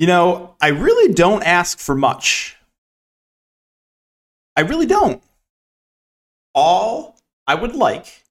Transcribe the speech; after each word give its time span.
You 0.00 0.06
know, 0.06 0.56
I 0.62 0.68
really 0.68 1.12
don't 1.12 1.42
ask 1.42 1.78
for 1.78 1.94
much. 1.94 2.56
I 4.56 4.62
really 4.62 4.86
don't. 4.86 5.22
All 6.54 7.18
I 7.46 7.54
would 7.54 7.76
like 7.76 8.24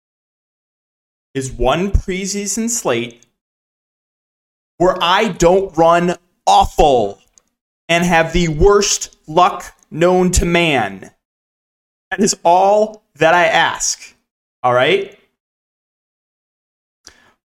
is 1.36 1.52
one 1.52 1.92
preseason 1.92 2.72
slate 2.72 3.24
where 4.78 4.98
I 5.00 5.28
don't 5.28 5.78
run 5.78 6.16
awful 6.48 7.22
and 7.88 8.04
have 8.04 8.34
the 8.34 8.48
worst 8.48 9.16
luck 9.28 9.76
known 9.92 10.32
to 10.32 10.46
man. 10.46 11.12
That 12.10 12.20
is 12.20 12.36
all 12.44 13.04
that 13.18 13.36
I 13.36 13.46
ask. 13.46 14.16
All 14.64 14.74
right? 14.74 15.20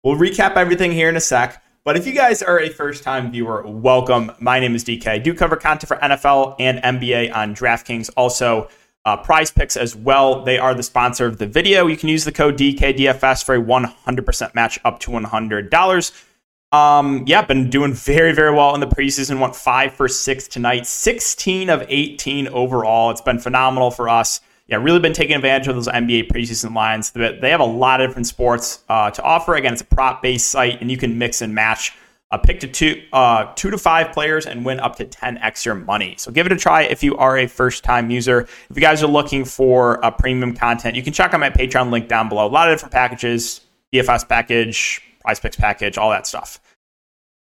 We'll 0.05 0.15
recap 0.15 0.55
everything 0.55 0.93
here 0.93 1.09
in 1.09 1.17
a 1.17 1.21
sec. 1.21 1.62
But 1.85 1.97
if 1.97 2.07
you 2.07 2.13
guys 2.13 2.43
are 2.45 2.61
a 2.61 2.69
first 2.69 3.03
time 3.03 3.33
viewer, 3.33 3.67
welcome. 3.67 4.31
My 4.39 4.61
name 4.61 4.77
is 4.77 4.85
DK. 4.85 5.05
I 5.09 5.19
do 5.19 5.35
cover 5.35 5.57
content 5.57 5.89
for 5.89 5.97
NFL 5.97 6.55
and 6.61 6.79
NBA 6.79 7.35
on 7.35 7.57
DraftKings. 7.57 8.09
Also, 8.17 8.69
uh, 9.05 9.17
prize 9.17 9.51
picks 9.51 9.77
as 9.77 9.97
well. 9.97 10.45
They 10.45 10.59
are 10.59 10.75
the 10.75 10.85
sponsor 10.85 11.27
of 11.27 11.39
the 11.39 11.47
video. 11.49 11.89
You 11.89 11.97
can 11.97 12.09
use 12.09 12.25
the 12.25 12.31
code 12.31 12.57
DKDFS 12.57 13.45
for 13.45 13.57
a 13.57 13.61
100% 13.61 14.55
match 14.55 14.79
up 14.85 15.01
to 15.01 15.11
$100. 15.11 16.25
Um, 16.71 17.25
yeah, 17.27 17.43
been 17.43 17.69
doing 17.69 17.93
very, 17.95 18.33
very 18.33 18.55
well 18.55 18.75
in 18.75 18.81
the 18.81 18.87
preseason. 18.87 19.41
Went 19.41 19.57
five 19.57 19.93
for 19.93 20.07
six 20.07 20.47
tonight, 20.47 20.87
16 20.87 21.69
of 21.69 21.85
18 21.89 22.47
overall. 22.47 23.11
It's 23.11 23.21
been 23.21 23.41
phenomenal 23.41 23.91
for 23.91 24.09
us. 24.09 24.41
Yeah, 24.73 24.79
really 24.79 25.01
been 25.01 25.13
taking 25.13 25.37
advantage 25.37 25.69
of 25.69 25.75
those 25.75 25.87
NBA 25.87 26.29
preseason 26.29 26.75
lines. 26.75 27.11
They 27.11 27.51
have 27.51 27.61
a 27.61 27.65
lot 27.65 28.01
of 28.01 28.09
different 28.09 28.27
sports 28.27 28.83
uh, 28.89 29.11
to 29.11 29.23
offer. 29.23 29.55
Again, 29.55 29.75
it's 29.75 29.83
a 29.83 29.85
prop 29.85 30.23
based 30.23 30.47
site, 30.49 30.81
and 30.81 30.91
you 30.91 30.97
can 30.97 31.19
mix 31.19 31.43
and 31.43 31.55
match. 31.55 31.93
Uh, 32.31 32.39
pick 32.39 32.59
to 32.61 32.67
two, 32.67 33.03
uh, 33.13 33.53
two 33.55 33.71
to 33.71 33.77
five 33.77 34.15
players 34.15 34.47
and 34.47 34.65
win 34.65 34.81
up 34.81 34.97
to 34.97 35.05
10x 35.05 35.67
your 35.67 35.75
money. 35.75 36.15
So 36.17 36.33
give 36.33 36.47
it 36.47 36.53
a 36.53 36.57
try 36.57 36.85
if 36.85 37.03
you 37.03 37.15
are 37.19 37.37
a 37.37 37.47
first 37.47 37.85
time 37.85 38.09
user. 38.09 38.49
If 38.71 38.75
you 38.75 38.81
guys 38.81 39.03
are 39.03 39.09
looking 39.09 39.45
for 39.45 39.97
a 39.97 40.11
premium 40.11 40.55
content, 40.55 40.97
you 40.97 41.03
can 41.03 41.13
check 41.13 41.35
out 41.35 41.41
my 41.41 41.51
Patreon 41.51 41.91
link 41.91 42.09
down 42.09 42.31
below. 42.31 42.47
A 42.47 42.49
lot 42.49 42.71
of 42.71 42.75
different 42.75 42.95
packages, 42.95 43.61
DFS 43.93 44.27
package, 44.27 45.03
prize 45.21 45.39
picks 45.39 45.57
package, 45.57 45.99
all 45.99 46.09
that 46.09 46.27
stuff. 46.27 46.59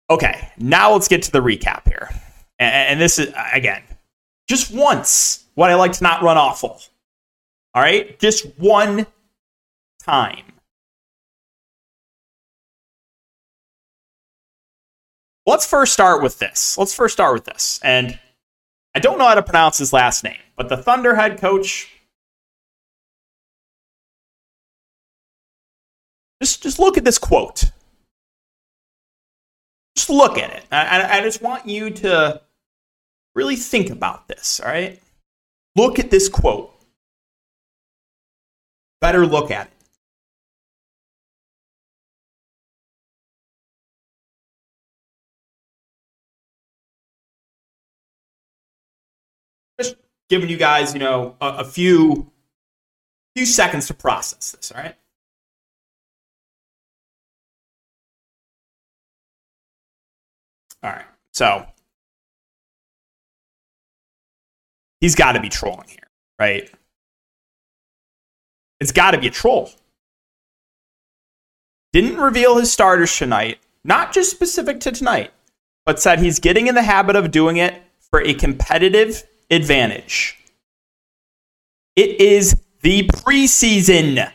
Okay, 0.08 0.48
now 0.56 0.94
let's 0.94 1.06
get 1.06 1.20
to 1.24 1.30
the 1.30 1.40
recap 1.40 1.86
here. 1.86 2.08
And, 2.58 2.92
and 2.92 2.98
this 2.98 3.18
is, 3.18 3.30
again, 3.52 3.82
just 4.48 4.72
once 4.72 5.44
what 5.54 5.70
I 5.70 5.74
like 5.74 5.92
to 5.92 6.02
not 6.02 6.22
run 6.22 6.38
awful. 6.38 6.80
All 7.74 7.82
right, 7.82 8.18
just 8.18 8.46
one 8.58 9.06
time. 10.00 10.44
Let's 15.46 15.66
first 15.66 15.92
start 15.92 16.22
with 16.22 16.38
this. 16.38 16.76
Let's 16.78 16.94
first 16.94 17.12
start 17.12 17.34
with 17.34 17.44
this. 17.44 17.80
And 17.82 18.18
I 18.94 18.98
don't 18.98 19.18
know 19.18 19.26
how 19.26 19.34
to 19.34 19.42
pronounce 19.42 19.78
his 19.78 19.92
last 19.92 20.24
name, 20.24 20.40
but 20.56 20.68
the 20.68 20.76
Thunder 20.76 21.14
head 21.14 21.40
coach. 21.40 21.90
Just, 26.42 26.62
just 26.62 26.78
look 26.78 26.96
at 26.98 27.04
this 27.04 27.18
quote. 27.18 27.70
Just 29.96 30.10
look 30.10 30.38
at 30.38 30.50
it. 30.50 30.64
I, 30.72 31.18
I 31.18 31.20
just 31.20 31.42
want 31.42 31.66
you 31.66 31.90
to 31.90 32.40
really 33.34 33.56
think 33.56 33.90
about 33.90 34.26
this, 34.28 34.60
all 34.60 34.68
right? 34.70 35.00
Look 35.76 35.98
at 35.98 36.10
this 36.10 36.28
quote. 36.28 36.74
Better 39.00 39.26
look 39.26 39.50
at 39.50 39.66
it. 39.66 39.72
Just 49.80 49.96
giving 50.28 50.50
you 50.50 50.58
guys, 50.58 50.92
you 50.92 51.00
know, 51.00 51.36
a, 51.40 51.46
a 51.58 51.64
few 51.64 52.30
few 53.34 53.46
seconds 53.46 53.86
to 53.86 53.94
process 53.94 54.52
this, 54.52 54.72
all 54.72 54.82
right? 54.82 54.96
All 60.82 60.90
right. 60.90 61.04
So 61.32 61.66
he's 65.00 65.14
got 65.14 65.32
to 65.32 65.40
be 65.40 65.48
trolling 65.48 65.88
here, 65.88 66.08
right? 66.38 66.70
It's 68.80 68.92
got 68.92 69.12
to 69.12 69.18
be 69.18 69.26
a 69.26 69.30
troll. 69.30 69.70
Didn't 71.92 72.18
reveal 72.18 72.58
his 72.58 72.72
starters 72.72 73.16
tonight, 73.16 73.58
not 73.84 74.12
just 74.12 74.30
specific 74.30 74.80
to 74.80 74.92
tonight, 74.92 75.32
but 75.84 76.00
said 76.00 76.20
he's 76.20 76.38
getting 76.38 76.66
in 76.66 76.74
the 76.74 76.82
habit 76.82 77.16
of 77.16 77.30
doing 77.30 77.56
it 77.56 77.82
for 77.98 78.20
a 78.20 78.34
competitive 78.34 79.24
advantage. 79.50 80.38
It 81.96 82.20
is 82.20 82.60
the 82.82 83.08
preseason. 83.08 84.30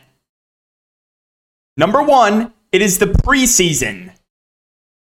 Number 1.76 2.02
one, 2.02 2.52
it 2.72 2.82
is 2.82 2.98
the 2.98 3.06
preseason. 3.06 4.12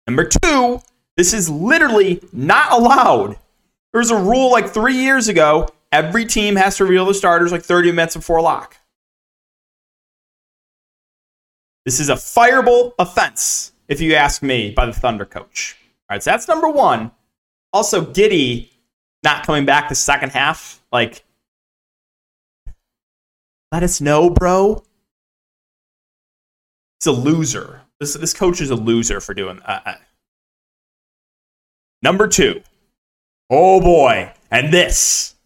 Number 0.07 0.25
two, 0.25 0.81
this 1.17 1.33
is 1.33 1.51
literally 1.51 2.21
not 2.33 2.73
allowed. 2.73 3.37
There 3.93 4.01
was 4.01 4.11
a 4.11 4.17
rule 4.17 4.51
like 4.51 4.71
three 4.71 4.97
years 4.97 5.29
ago 5.29 5.69
every 5.93 6.25
team 6.25 6.57
has 6.57 6.77
to 6.77 6.85
reveal 6.85 7.07
the 7.07 7.15
starters 7.15 7.53
like 7.53 7.63
30 7.63 7.93
minutes 7.93 8.17
before 8.17 8.41
lock. 8.41 8.78
This 11.89 12.01
is 12.01 12.11
a 12.11 12.17
fireable 12.17 12.93
offense, 12.99 13.73
if 13.89 13.99
you 13.99 14.15
ask 14.15 14.43
me, 14.43 14.73
by 14.73 14.85
the 14.85 14.93
Thunder 14.93 15.25
coach. 15.25 15.75
All 16.11 16.17
right, 16.17 16.23
so 16.23 16.33
that's 16.33 16.47
number 16.47 16.69
one. 16.69 17.13
Also, 17.73 18.05
Giddey 18.05 18.69
not 19.25 19.47
coming 19.47 19.65
back 19.65 19.89
the 19.89 19.95
second 19.95 20.33
half. 20.33 20.83
Like, 20.93 21.25
let 23.73 23.83
us 23.83 24.03
know, 24.03 24.29
bro. 24.29 24.85
It's 26.99 27.07
a 27.07 27.13
loser. 27.13 27.81
This, 28.01 28.13
this 28.13 28.35
coach 28.35 28.61
is 28.61 28.69
a 28.69 28.77
loser 28.77 29.19
for 29.19 29.33
doing 29.33 29.57
that. 29.67 29.87
Uh, 29.87 29.89
uh. 29.89 29.95
Number 32.03 32.29
two. 32.29 32.61
Oh 33.49 33.81
boy. 33.81 34.31
And 34.51 34.75
this. 34.75 35.37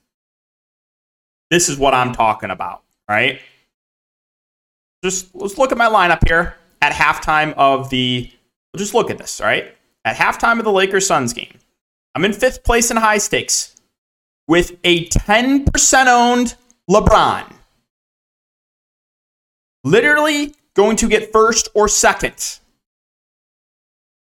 This 1.53 1.69
is 1.69 1.79
what 1.79 1.95
I'm 1.95 2.13
talking 2.13 2.51
about, 2.51 2.83
right? 3.09 3.39
Just 5.03 5.35
let's 5.35 5.59
look 5.59 5.73
at 5.73 5.79
my 5.79 5.89
lineup 5.89 6.27
here 6.27 6.57
at 6.81 6.93
halftime 6.93 7.55
of 7.57 7.91
the. 7.91 8.31
Just 8.77 8.95
look 8.95 9.11
at 9.11 9.19
this, 9.19 9.41
all 9.41 9.47
right? 9.47 9.75
At 10.05 10.17
halftime 10.17 10.59
of 10.59 10.65
the 10.65 10.73
Lakers 10.73 11.07
Suns 11.07 11.33
game, 11.33 11.59
I'm 12.15 12.25
in 12.25 12.33
fifth 12.33 12.65
place 12.65 12.91
in 12.91 12.97
high 12.97 13.19
stakes 13.19 13.77
with 14.49 14.77
a 14.85 15.07
10% 15.07 16.07
owned 16.07 16.55
LeBron. 16.91 17.53
Literally 19.85 20.55
going 20.75 20.97
to 20.97 21.09
get 21.09 21.33
first 21.33 21.69
or 21.75 21.89
second, 21.89 22.59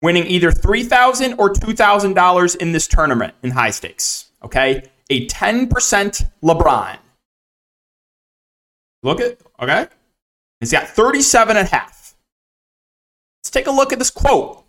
winning 0.01 0.25
either 0.27 0.51
$3,000 0.51 1.37
or 1.37 1.53
$2,000 1.53 2.55
in 2.57 2.71
this 2.71 2.87
tournament 2.87 3.33
in 3.43 3.51
high 3.51 3.71
stakes. 3.71 4.29
Okay? 4.43 4.83
A 5.09 5.27
10% 5.27 6.29
LeBron. 6.43 6.97
Look 9.03 9.21
at, 9.21 9.37
okay? 9.61 9.87
He's 10.59 10.71
got 10.71 10.87
37 10.87 11.57
and 11.57 11.67
a 11.67 11.69
half. 11.69 12.15
Let's 13.39 13.51
take 13.51 13.67
a 13.67 13.71
look 13.71 13.93
at 13.93 13.99
this 13.99 14.11
quote 14.11 14.63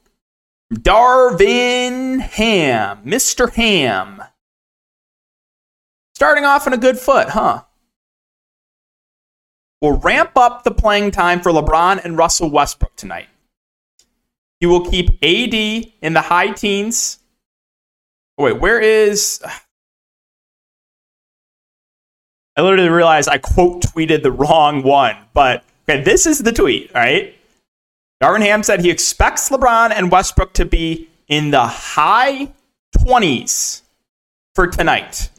Darvin 0.72 2.20
Ham, 2.20 2.98
Mr. 3.04 3.52
Ham. 3.54 4.22
Starting 6.14 6.44
off 6.44 6.66
on 6.66 6.72
a 6.72 6.78
good 6.78 6.98
foot, 6.98 7.30
huh? 7.30 7.62
Will 9.80 9.98
ramp 9.98 10.32
up 10.36 10.64
the 10.64 10.70
playing 10.70 11.10
time 11.10 11.40
for 11.40 11.52
LeBron 11.52 12.02
and 12.04 12.16
Russell 12.16 12.50
Westbrook 12.50 12.96
tonight. 12.96 13.28
He 14.60 14.66
will 14.66 14.90
keep 14.90 15.10
AD 15.22 15.54
in 15.54 16.14
the 16.14 16.22
high 16.22 16.52
teens. 16.52 17.18
Oh, 18.38 18.44
wait, 18.44 18.58
where 18.58 18.80
is. 18.80 19.42
I 22.56 22.62
literally 22.62 22.88
realized 22.88 23.28
I 23.28 23.36
quote 23.38 23.82
tweeted 23.82 24.22
the 24.22 24.32
wrong 24.32 24.82
one, 24.82 25.16
but 25.34 25.62
Okay, 25.88 26.02
this 26.02 26.26
is 26.26 26.40
the 26.40 26.52
tweet, 26.52 26.92
right? 26.94 27.36
Darvin 28.22 28.40
Ham 28.40 28.62
said 28.62 28.80
he 28.80 28.90
expects 28.90 29.50
LeBron 29.50 29.92
and 29.92 30.10
Westbrook 30.10 30.52
to 30.54 30.64
be 30.64 31.08
in 31.28 31.50
the 31.50 31.64
high 31.64 32.52
20s 32.98 33.82
for 34.54 34.66
tonight. 34.66 35.30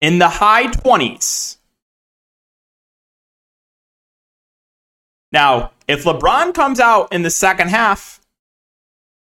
In 0.00 0.18
the 0.18 0.28
high 0.28 0.66
20s. 0.66 1.56
Now, 5.32 5.72
if 5.88 6.04
LeBron 6.04 6.54
comes 6.54 6.78
out 6.78 7.12
in 7.12 7.22
the 7.22 7.30
second 7.30 7.68
half, 7.68 8.20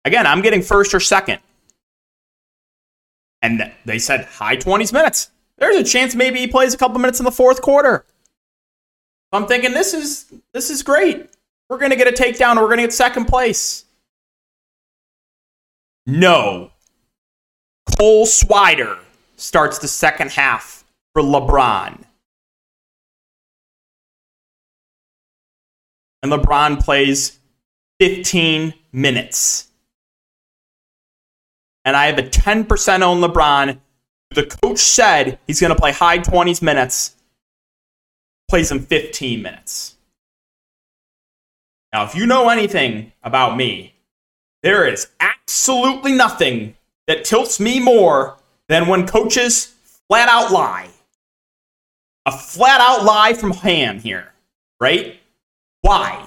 again, 0.04 0.26
I'm 0.26 0.40
getting 0.40 0.62
first 0.62 0.94
or 0.94 1.00
second. 1.00 1.40
And 3.42 3.72
they 3.84 3.98
said 3.98 4.24
high 4.24 4.56
20s 4.56 4.92
minutes. 4.92 5.30
There's 5.58 5.76
a 5.76 5.84
chance 5.84 6.14
maybe 6.14 6.40
he 6.40 6.46
plays 6.46 6.72
a 6.74 6.78
couple 6.78 6.98
minutes 6.98 7.20
in 7.20 7.24
the 7.24 7.30
fourth 7.30 7.60
quarter. 7.62 8.04
I'm 9.32 9.46
thinking 9.46 9.72
this 9.72 9.94
is 9.94 10.32
this 10.52 10.70
is 10.70 10.82
great. 10.82 11.30
We're 11.68 11.78
gonna 11.78 11.96
get 11.96 12.08
a 12.08 12.22
takedown. 12.22 12.56
We're 12.56 12.68
gonna 12.68 12.82
get 12.82 12.92
second 12.92 13.26
place. 13.26 13.84
No. 16.06 16.72
Cole 17.98 18.26
Swider 18.26 18.98
starts 19.36 19.78
the 19.78 19.88
second 19.88 20.30
half 20.32 20.84
for 21.12 21.22
LeBron. 21.22 22.04
And 26.22 26.32
LeBron 26.32 26.82
plays 26.82 27.38
15 28.00 28.74
minutes. 28.92 29.68
And 31.84 31.96
I 31.96 32.06
have 32.06 32.18
a 32.18 32.22
10% 32.22 33.06
on 33.06 33.20
LeBron. 33.20 33.78
The 34.34 34.46
coach 34.62 34.78
said 34.78 35.38
he's 35.46 35.60
going 35.60 35.72
to 35.74 35.78
play 35.78 35.92
high 35.92 36.18
20s 36.18 36.62
minutes, 36.62 37.16
plays 38.50 38.70
him 38.70 38.80
15 38.80 39.40
minutes. 39.40 39.94
Now, 41.92 42.04
if 42.04 42.14
you 42.16 42.26
know 42.26 42.48
anything 42.48 43.12
about 43.22 43.56
me, 43.56 43.94
there 44.62 44.86
is 44.86 45.08
absolutely 45.20 46.12
nothing 46.12 46.74
that 47.06 47.24
tilts 47.24 47.60
me 47.60 47.80
more 47.80 48.36
than 48.68 48.88
when 48.88 49.06
coaches 49.06 49.74
flat 50.08 50.28
out 50.28 50.52
lie. 50.52 50.88
A 52.26 52.32
flat 52.32 52.80
out 52.80 53.04
lie 53.04 53.34
from 53.34 53.52
Ham 53.52 54.00
here, 54.00 54.32
right? 54.80 55.18
Why? 55.82 56.26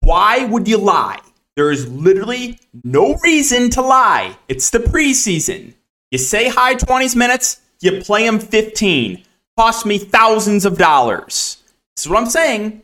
Why 0.00 0.44
would 0.44 0.68
you 0.68 0.78
lie? 0.78 1.20
There 1.54 1.70
is 1.70 1.88
literally 1.88 2.58
no 2.84 3.14
reason 3.22 3.70
to 3.70 3.82
lie. 3.82 4.36
It's 4.48 4.70
the 4.70 4.80
preseason. 4.80 5.74
You 6.10 6.18
say 6.18 6.48
high 6.48 6.74
20s 6.74 7.16
minutes, 7.16 7.60
you 7.80 8.02
play 8.02 8.26
them 8.26 8.38
15. 8.38 9.22
Cost 9.56 9.86
me 9.86 9.98
thousands 9.98 10.64
of 10.64 10.76
dollars. 10.76 11.62
This 11.96 12.04
is 12.04 12.10
what 12.10 12.18
I'm 12.18 12.28
saying. 12.28 12.82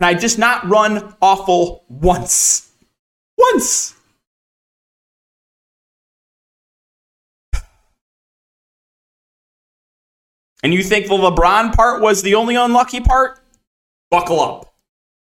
Can 0.00 0.08
I 0.08 0.14
just 0.14 0.38
not 0.38 0.66
run 0.68 1.14
awful 1.20 1.84
once? 1.88 2.72
Once! 3.36 3.94
And 10.62 10.72
you 10.72 10.82
think 10.82 11.08
the 11.08 11.14
LeBron 11.14 11.74
part 11.74 12.00
was 12.00 12.22
the 12.22 12.36
only 12.36 12.56
unlucky 12.56 13.00
part? 13.00 13.38
Buckle 14.10 14.40
up. 14.40 14.74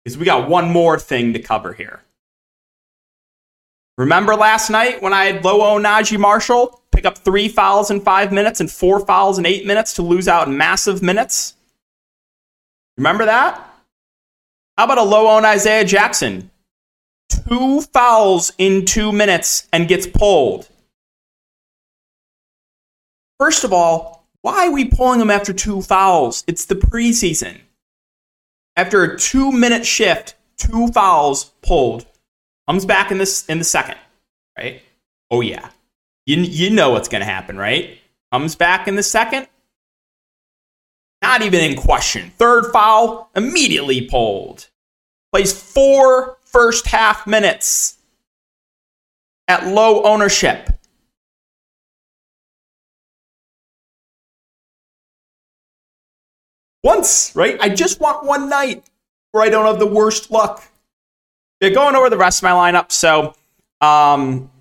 Because 0.06 0.16
we 0.16 0.26
got 0.26 0.48
one 0.48 0.70
more 0.70 1.00
thing 1.00 1.34
to 1.34 1.40
cover 1.40 1.74
here. 1.74 2.04
Remember 3.98 4.36
last 4.36 4.70
night 4.70 5.02
when 5.02 5.12
I 5.12 5.26
had 5.26 5.44
low 5.44 5.80
Naji 5.80 6.20
Marshall 6.20 6.83
pick 6.94 7.06
up 7.06 7.18
three 7.18 7.50
fouls 7.50 7.92
in 7.92 8.00
five 8.00 8.32
minutes 8.32 8.60
and 8.60 8.72
four 8.72 9.00
fouls 9.06 9.40
in 9.40 9.46
eight 9.46 9.66
minutes 9.66 9.94
to 9.96 10.02
lose 10.02 10.28
out 10.28 10.48
in 10.48 10.56
massive 10.56 11.02
minutes? 11.02 11.56
Remember 12.98 13.26
that? 13.26 13.56
How 14.78 14.86
about 14.86 15.00
a 15.00 15.04
low 15.04 15.28
on 15.28 15.46
Isaiah 15.46 15.86
Jackson? 15.86 16.52
Two 17.30 17.82
fouls 17.82 18.52
in 18.58 18.86
two 18.86 19.12
minutes 19.12 19.68
and 19.74 19.88
gets 19.88 20.08
pulled. 20.08 20.68
First 23.40 23.64
of 23.64 23.74
all, 23.74 24.26
why 24.42 24.68
are 24.68 24.72
we 24.72 24.86
pulling 24.86 25.20
him 25.20 25.32
after 25.32 25.54
two 25.54 25.82
fouls? 25.82 26.44
It's 26.48 26.66
the 26.66 26.76
preseason. 26.76 27.62
After 28.76 29.04
a 29.04 29.18
two 29.18 29.52
minute 29.52 29.86
shift, 29.86 30.36
two 30.58 30.88
fouls 30.90 31.52
pulled. 31.62 32.06
Comes 32.68 32.86
back 32.86 33.12
in 33.12 33.18
this 33.18 33.46
in 33.48 33.58
the 33.60 33.64
second, 33.64 33.98
right? 34.58 34.82
Oh 35.30 35.42
yeah. 35.42 35.70
You, 36.26 36.38
you 36.38 36.70
know 36.70 36.92
what's 36.92 37.10
gonna 37.10 37.26
happen, 37.26 37.58
right? 37.58 37.98
Comes 38.32 38.56
back 38.56 38.88
in 38.88 38.96
the 38.96 39.04
second. 39.04 39.48
Not 41.22 41.42
even 41.42 41.62
in 41.62 41.78
question. 41.78 42.32
Third 42.38 42.72
foul, 42.72 43.30
immediately 43.36 44.08
pulled. 44.10 44.70
Plays 45.32 45.54
four 45.54 46.38
first 46.44 46.88
half 46.88 47.26
minutes 47.26 47.98
at 49.48 49.68
low 49.68 50.04
ownership. 50.04 50.70
Once, 56.84 57.34
right? 57.36 57.58
I 57.62 57.70
just 57.70 58.02
want 58.02 58.26
one 58.26 58.50
night 58.50 58.84
where 59.32 59.44
I 59.44 59.50
don't 59.50 59.66
have 59.66 59.80
the 59.80 59.88
worst 59.88 60.32
luck. 60.32 60.64
Yeah, 61.62 61.70
going 61.70 61.96
over 61.96 62.10
the 62.10 62.18
rest 62.18 62.40
of 62.40 62.44
my 62.44 62.52
lineup. 62.52 62.92
So, 62.92 63.34
um, 63.80 64.52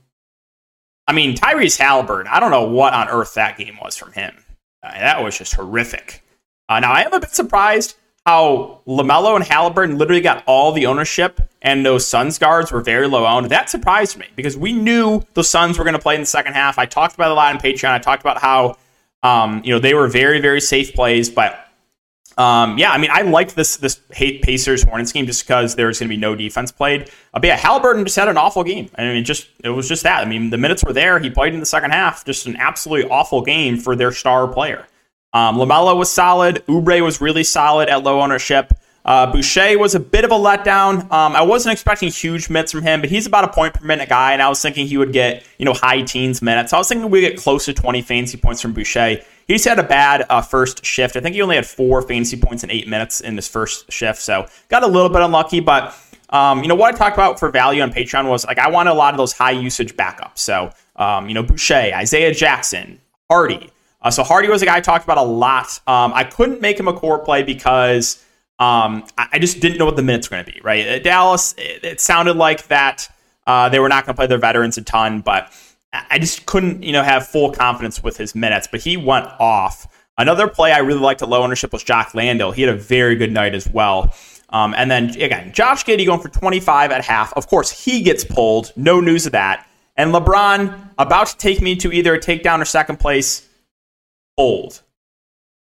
I 1.06 1.12
mean, 1.12 1.36
Tyrese 1.36 1.78
Halliburton, 1.78 2.30
I 2.32 2.40
don't 2.40 2.50
know 2.50 2.64
what 2.64 2.94
on 2.94 3.08
earth 3.08 3.34
that 3.34 3.58
game 3.58 3.78
was 3.82 3.96
from 3.96 4.12
him. 4.12 4.34
Uh, 4.82 4.92
that 4.92 5.22
was 5.22 5.36
just 5.36 5.54
horrific. 5.54 6.22
Uh, 6.68 6.80
now, 6.80 6.92
I 6.92 7.02
am 7.02 7.12
a 7.12 7.20
bit 7.20 7.30
surprised 7.30 7.96
how 8.24 8.80
LaMelo 8.86 9.34
and 9.34 9.44
Halliburton 9.44 9.98
literally 9.98 10.20
got 10.22 10.44
all 10.46 10.72
the 10.72 10.86
ownership 10.86 11.40
and 11.60 11.84
those 11.84 12.06
Suns 12.06 12.38
guards 12.38 12.70
were 12.70 12.80
very 12.80 13.08
low 13.08 13.26
owned. 13.26 13.50
That 13.50 13.68
surprised 13.68 14.16
me 14.16 14.26
because 14.36 14.56
we 14.56 14.72
knew 14.72 15.22
the 15.34 15.44
Suns 15.44 15.78
were 15.78 15.84
going 15.84 15.94
to 15.94 16.00
play 16.00 16.14
in 16.14 16.22
the 16.22 16.26
second 16.26 16.54
half. 16.54 16.78
I 16.78 16.86
talked 16.86 17.14
about 17.14 17.30
a 17.30 17.34
lot 17.34 17.54
on 17.54 17.60
Patreon. 17.60 17.90
I 17.90 17.98
talked 17.98 18.22
about 18.22 18.38
how, 18.38 18.76
um, 19.22 19.60
you 19.64 19.72
know, 19.72 19.80
they 19.80 19.94
were 19.94 20.08
very, 20.08 20.40
very 20.40 20.60
safe 20.60 20.94
plays, 20.94 21.30
but 21.30 21.68
um, 22.38 22.78
yeah, 22.78 22.90
I 22.90 22.98
mean, 22.98 23.10
I 23.12 23.22
liked 23.22 23.54
this 23.54 23.76
this 23.76 24.00
Pacers 24.10 24.82
Hornets 24.82 25.12
game 25.12 25.26
just 25.26 25.46
because 25.46 25.74
there's 25.74 25.98
going 25.98 26.08
to 26.08 26.14
be 26.14 26.20
no 26.20 26.34
defense 26.34 26.72
played. 26.72 27.10
Uh, 27.34 27.40
but 27.40 27.44
yeah, 27.44 27.56
Halliburton 27.56 28.04
just 28.04 28.16
had 28.16 28.28
an 28.28 28.36
awful 28.36 28.64
game. 28.64 28.88
I 28.96 29.04
mean, 29.04 29.24
just 29.24 29.48
it 29.62 29.70
was 29.70 29.88
just 29.88 30.02
that. 30.04 30.22
I 30.22 30.24
mean, 30.24 30.50
the 30.50 30.58
minutes 30.58 30.82
were 30.84 30.92
there. 30.92 31.18
He 31.18 31.30
played 31.30 31.54
in 31.54 31.60
the 31.60 31.66
second 31.66 31.90
half. 31.90 32.24
Just 32.24 32.46
an 32.46 32.56
absolutely 32.56 33.10
awful 33.10 33.42
game 33.42 33.78
for 33.78 33.94
their 33.96 34.12
star 34.12 34.48
player. 34.48 34.86
Um, 35.34 35.56
Lamelo 35.56 35.96
was 35.96 36.10
solid. 36.10 36.64
Oubre 36.66 37.02
was 37.02 37.20
really 37.20 37.44
solid 37.44 37.88
at 37.88 38.02
low 38.02 38.20
ownership. 38.20 38.72
Uh, 39.04 39.30
Boucher 39.30 39.78
was 39.78 39.94
a 39.94 40.00
bit 40.00 40.24
of 40.24 40.30
a 40.30 40.34
letdown. 40.34 41.10
Um, 41.10 41.34
I 41.34 41.42
wasn't 41.42 41.72
expecting 41.72 42.08
huge 42.10 42.48
minutes 42.48 42.70
from 42.70 42.82
him, 42.82 43.00
but 43.00 43.10
he's 43.10 43.26
about 43.26 43.44
a 43.44 43.48
point 43.48 43.74
per 43.74 43.84
minute 43.84 44.08
guy, 44.08 44.32
and 44.32 44.40
I 44.40 44.48
was 44.48 44.62
thinking 44.62 44.86
he 44.86 44.96
would 44.96 45.12
get 45.12 45.42
you 45.58 45.64
know 45.64 45.72
high 45.72 46.02
teens 46.02 46.40
minutes. 46.40 46.72
I 46.72 46.78
was 46.78 46.88
thinking 46.88 47.10
we 47.10 47.20
get 47.20 47.36
close 47.36 47.64
to 47.64 47.74
20 47.74 48.02
fantasy 48.02 48.38
points 48.38 48.60
from 48.60 48.72
Boucher. 48.72 49.20
He's 49.46 49.64
had 49.64 49.78
a 49.78 49.82
bad 49.82 50.24
uh, 50.28 50.40
first 50.40 50.84
shift. 50.84 51.16
I 51.16 51.20
think 51.20 51.34
he 51.34 51.42
only 51.42 51.56
had 51.56 51.66
four 51.66 52.02
fantasy 52.02 52.36
points 52.36 52.64
in 52.64 52.70
eight 52.70 52.88
minutes 52.88 53.20
in 53.20 53.36
his 53.36 53.48
first 53.48 53.90
shift, 53.90 54.20
so 54.20 54.46
got 54.68 54.82
a 54.82 54.86
little 54.86 55.08
bit 55.08 55.22
unlucky. 55.22 55.60
But 55.60 55.96
um, 56.30 56.62
you 56.62 56.68
know 56.68 56.74
what 56.74 56.94
I 56.94 56.96
talked 56.96 57.16
about 57.16 57.38
for 57.38 57.50
value 57.50 57.82
on 57.82 57.92
Patreon 57.92 58.28
was 58.28 58.44
like 58.46 58.58
I 58.58 58.70
want 58.70 58.88
a 58.88 58.94
lot 58.94 59.14
of 59.14 59.18
those 59.18 59.32
high 59.32 59.50
usage 59.52 59.96
backups. 59.96 60.38
So 60.38 60.70
um, 60.96 61.28
you 61.28 61.34
know 61.34 61.42
Boucher, 61.42 61.92
Isaiah 61.94 62.34
Jackson, 62.34 63.00
Hardy. 63.30 63.70
Uh, 64.00 64.10
so 64.10 64.24
Hardy 64.24 64.48
was 64.48 64.62
a 64.62 64.66
guy 64.66 64.76
I 64.76 64.80
talked 64.80 65.04
about 65.04 65.18
a 65.18 65.22
lot. 65.22 65.78
Um, 65.86 66.12
I 66.12 66.24
couldn't 66.24 66.60
make 66.60 66.78
him 66.78 66.88
a 66.88 66.92
core 66.92 67.20
play 67.20 67.42
because 67.42 68.24
um, 68.58 69.04
I, 69.16 69.28
I, 69.34 69.38
just 69.38 69.60
didn't 69.60 69.78
know 69.78 69.84
what 69.84 69.94
the 69.94 70.02
minutes 70.02 70.28
were 70.28 70.34
going 70.34 70.44
to 70.44 70.52
be. 70.52 70.60
Right, 70.60 71.02
Dallas, 71.02 71.54
it, 71.56 71.84
it 71.84 72.00
sounded 72.00 72.36
like 72.36 72.66
that 72.66 73.08
uh, 73.46 73.68
they 73.68 73.78
were 73.78 73.88
not 73.88 74.04
going 74.04 74.14
to 74.14 74.18
play 74.18 74.26
their 74.26 74.38
veterans 74.38 74.76
a 74.76 74.82
ton, 74.82 75.20
but 75.20 75.52
I 75.92 76.18
just 76.18 76.46
couldn't, 76.46 76.82
you 76.82 76.92
know, 76.92 77.02
have 77.02 77.26
full 77.26 77.52
confidence 77.52 78.02
with 78.02 78.16
his 78.16 78.34
minutes, 78.34 78.66
but 78.70 78.80
he 78.80 78.96
went 78.96 79.26
off. 79.38 79.86
Another 80.16 80.48
play 80.48 80.72
I 80.72 80.78
really 80.78 81.00
liked 81.00 81.22
at 81.22 81.28
low 81.28 81.42
ownership 81.42 81.72
was 81.72 81.82
Jock 81.82 82.14
Landale. 82.14 82.52
He 82.52 82.62
had 82.62 82.74
a 82.74 82.78
very 82.78 83.16
good 83.16 83.32
night 83.32 83.54
as 83.54 83.68
well. 83.68 84.14
Um, 84.50 84.74
and 84.76 84.90
then 84.90 85.10
again, 85.10 85.52
Josh 85.52 85.84
Giddey 85.84 86.06
going 86.06 86.20
for 86.20 86.28
25 86.28 86.92
at 86.92 87.04
half. 87.04 87.32
Of 87.34 87.46
course, 87.46 87.70
he 87.70 88.02
gets 88.02 88.24
pulled. 88.24 88.72
No 88.76 89.00
news 89.00 89.26
of 89.26 89.32
that. 89.32 89.66
And 89.96 90.12
LeBron 90.14 90.90
about 90.98 91.28
to 91.28 91.36
take 91.36 91.60
me 91.60 91.76
to 91.76 91.92
either 91.92 92.14
a 92.14 92.20
takedown 92.20 92.60
or 92.60 92.64
second 92.64 92.98
place, 92.98 93.48
pulled. 94.36 94.82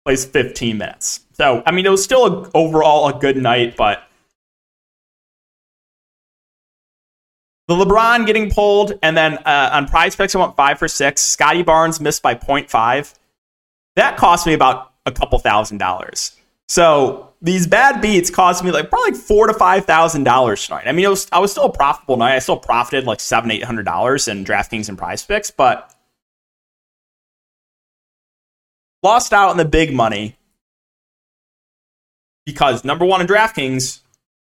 Plays 0.05 0.25
15 0.25 0.77
minutes. 0.77 1.21
So, 1.33 1.63
I 1.65 1.71
mean, 1.71 1.85
it 1.85 1.89
was 1.89 2.03
still 2.03 2.25
a, 2.25 2.51
overall 2.53 3.09
a 3.09 3.19
good 3.19 3.37
night, 3.37 3.77
but 3.77 4.03
The 7.69 7.75
LeBron 7.75 8.25
getting 8.25 8.49
pulled, 8.49 8.97
and 9.03 9.15
then 9.15 9.37
uh, 9.45 9.69
on 9.71 9.87
prize 9.87 10.15
picks, 10.15 10.33
I 10.33 10.39
went 10.39 10.55
five 10.55 10.79
for 10.79 10.87
six. 10.87 11.21
Scottie 11.21 11.61
Barnes 11.61 11.99
missed 11.99 12.23
by 12.23 12.33
0.5. 12.33 13.13
That 13.95 14.17
cost 14.17 14.47
me 14.47 14.53
about 14.53 14.91
a 15.05 15.11
couple 15.11 15.37
thousand 15.37 15.77
dollars. 15.77 16.35
So 16.67 17.31
these 17.43 17.67
bad 17.67 18.01
beats 18.01 18.31
cost 18.31 18.63
me 18.63 18.71
like 18.71 18.89
probably 18.89 19.11
like 19.11 19.21
four 19.21 19.45
to 19.45 19.53
five 19.53 19.85
thousand 19.85 20.23
dollars 20.23 20.65
tonight. 20.65 20.87
I 20.87 20.93
mean, 20.93 21.07
was 21.07 21.27
I 21.31 21.37
was 21.37 21.51
still 21.51 21.65
a 21.65 21.71
profitable 21.71 22.17
night. 22.17 22.33
I 22.33 22.39
still 22.39 22.57
profited 22.57 23.05
like 23.05 23.19
seven, 23.19 23.51
eight 23.51 23.63
hundred 23.63 23.83
dollars 23.83 24.27
in 24.27 24.43
DraftKings 24.43 24.89
and 24.89 24.97
prize 24.97 25.23
picks, 25.23 25.51
but 25.51 25.93
lost 29.03 29.31
out 29.31 29.49
on 29.49 29.57
the 29.57 29.65
big 29.65 29.93
money 29.93 30.37
because 32.47 32.83
number 32.83 33.05
one 33.05 33.21
in 33.21 33.27
DraftKings, 33.27 33.99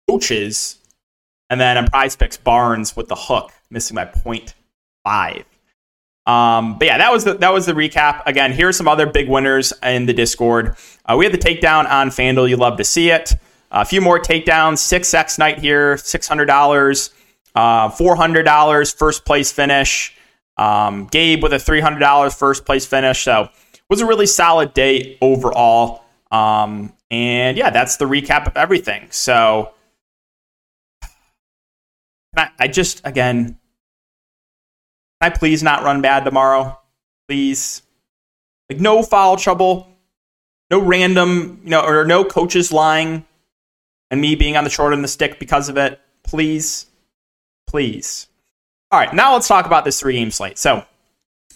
coaches 0.07 0.78
and 1.50 1.60
then 1.60 1.77
on 1.77 1.88
prize 1.88 2.15
picks, 2.15 2.38
Barnes 2.38 2.96
with 2.96 3.08
the 3.08 3.15
hook, 3.15 3.51
missing 3.70 3.96
by 3.96 4.06
0.5. 4.06 5.44
Um, 6.25 6.77
but 6.77 6.86
yeah, 6.86 6.98
that 7.00 7.12
was 7.12 7.24
the 7.24 7.34
that 7.36 7.51
was 7.51 7.65
the 7.65 7.74
recap. 7.74 8.22
Again, 8.27 8.53
here 8.53 8.68
are 8.68 8.74
some 8.74 8.88
other 8.88 9.08
big 9.08 9.27
winners 9.27 9.74
in 9.82 10.06
the 10.06 10.13
Discord. 10.13 10.75
Uh, 11.06 11.15
we 11.18 11.25
had 11.25 11.34
the 11.34 11.39
takedown 11.39 11.89
on 11.89 12.10
FanDuel. 12.10 12.48
You 12.48 12.58
love 12.58 12.77
to 12.77 12.84
see 12.84 13.10
it. 13.10 13.34
a 13.72 13.84
few 13.84 14.00
more 14.00 14.20
takedowns. 14.20 14.77
Six 14.77 15.12
X 15.13 15.39
night 15.39 15.58
here, 15.60 15.98
six 15.98 16.27
hundred 16.27 16.46
dollars, 16.46 17.12
uh, 17.56 17.89
four 17.89 18.15
hundred 18.15 18.44
dollars 18.44 18.94
first 18.94 19.25
place 19.25 19.51
finish. 19.51 20.15
Um, 20.58 21.08
Gabe 21.08 21.41
with 21.41 21.53
a 21.53 21.60
three 21.60 21.79
hundred 21.82 22.00
dollars 22.00 22.36
first 22.36 22.63
place 22.63 22.86
finish. 22.86 23.24
So 23.24 23.44
it 23.74 23.82
was 23.89 24.01
a 24.01 24.06
really 24.06 24.27
solid 24.27 24.75
day 24.75 25.18
overall. 25.22 26.03
Um, 26.32 26.94
and 27.10 27.58
yeah, 27.58 27.72
that's 27.72 27.98
the 27.98 28.06
recap 28.06 28.46
of 28.46 28.56
everything. 28.56 29.08
So 29.10 29.74
I, 32.39 32.50
I 32.58 32.67
just 32.67 33.01
again 33.05 33.60
I 35.22 35.29
please 35.29 35.62
not 35.62 35.84
run 35.84 36.01
bad 36.01 36.24
tomorrow? 36.24 36.79
Please. 37.27 37.81
Like 38.69 38.79
no 38.79 39.03
foul 39.03 39.36
trouble, 39.36 39.89
no 40.69 40.79
random, 40.79 41.62
you 41.63 41.72
know, 41.72 41.81
or 41.81 42.05
no 42.05 42.24
coaches 42.24 42.72
lying 42.72 43.25
and 44.12 44.22
me 44.22 44.36
being 44.36 44.55
on 44.55 44.63
the 44.63 44.69
short 44.69 44.93
end 44.93 45.00
of 45.00 45.03
the 45.03 45.08
stick 45.10 45.39
because 45.39 45.69
of 45.69 45.77
it. 45.77 46.00
Please. 46.24 46.86
Please. 47.67 48.27
All 48.91 49.00
right, 49.00 49.13
now 49.13 49.34
let's 49.34 49.48
talk 49.48 49.65
about 49.65 49.86
this 49.86 50.00
three 50.00 50.13
game 50.13 50.31
slate. 50.31 50.58
So, 50.58 50.86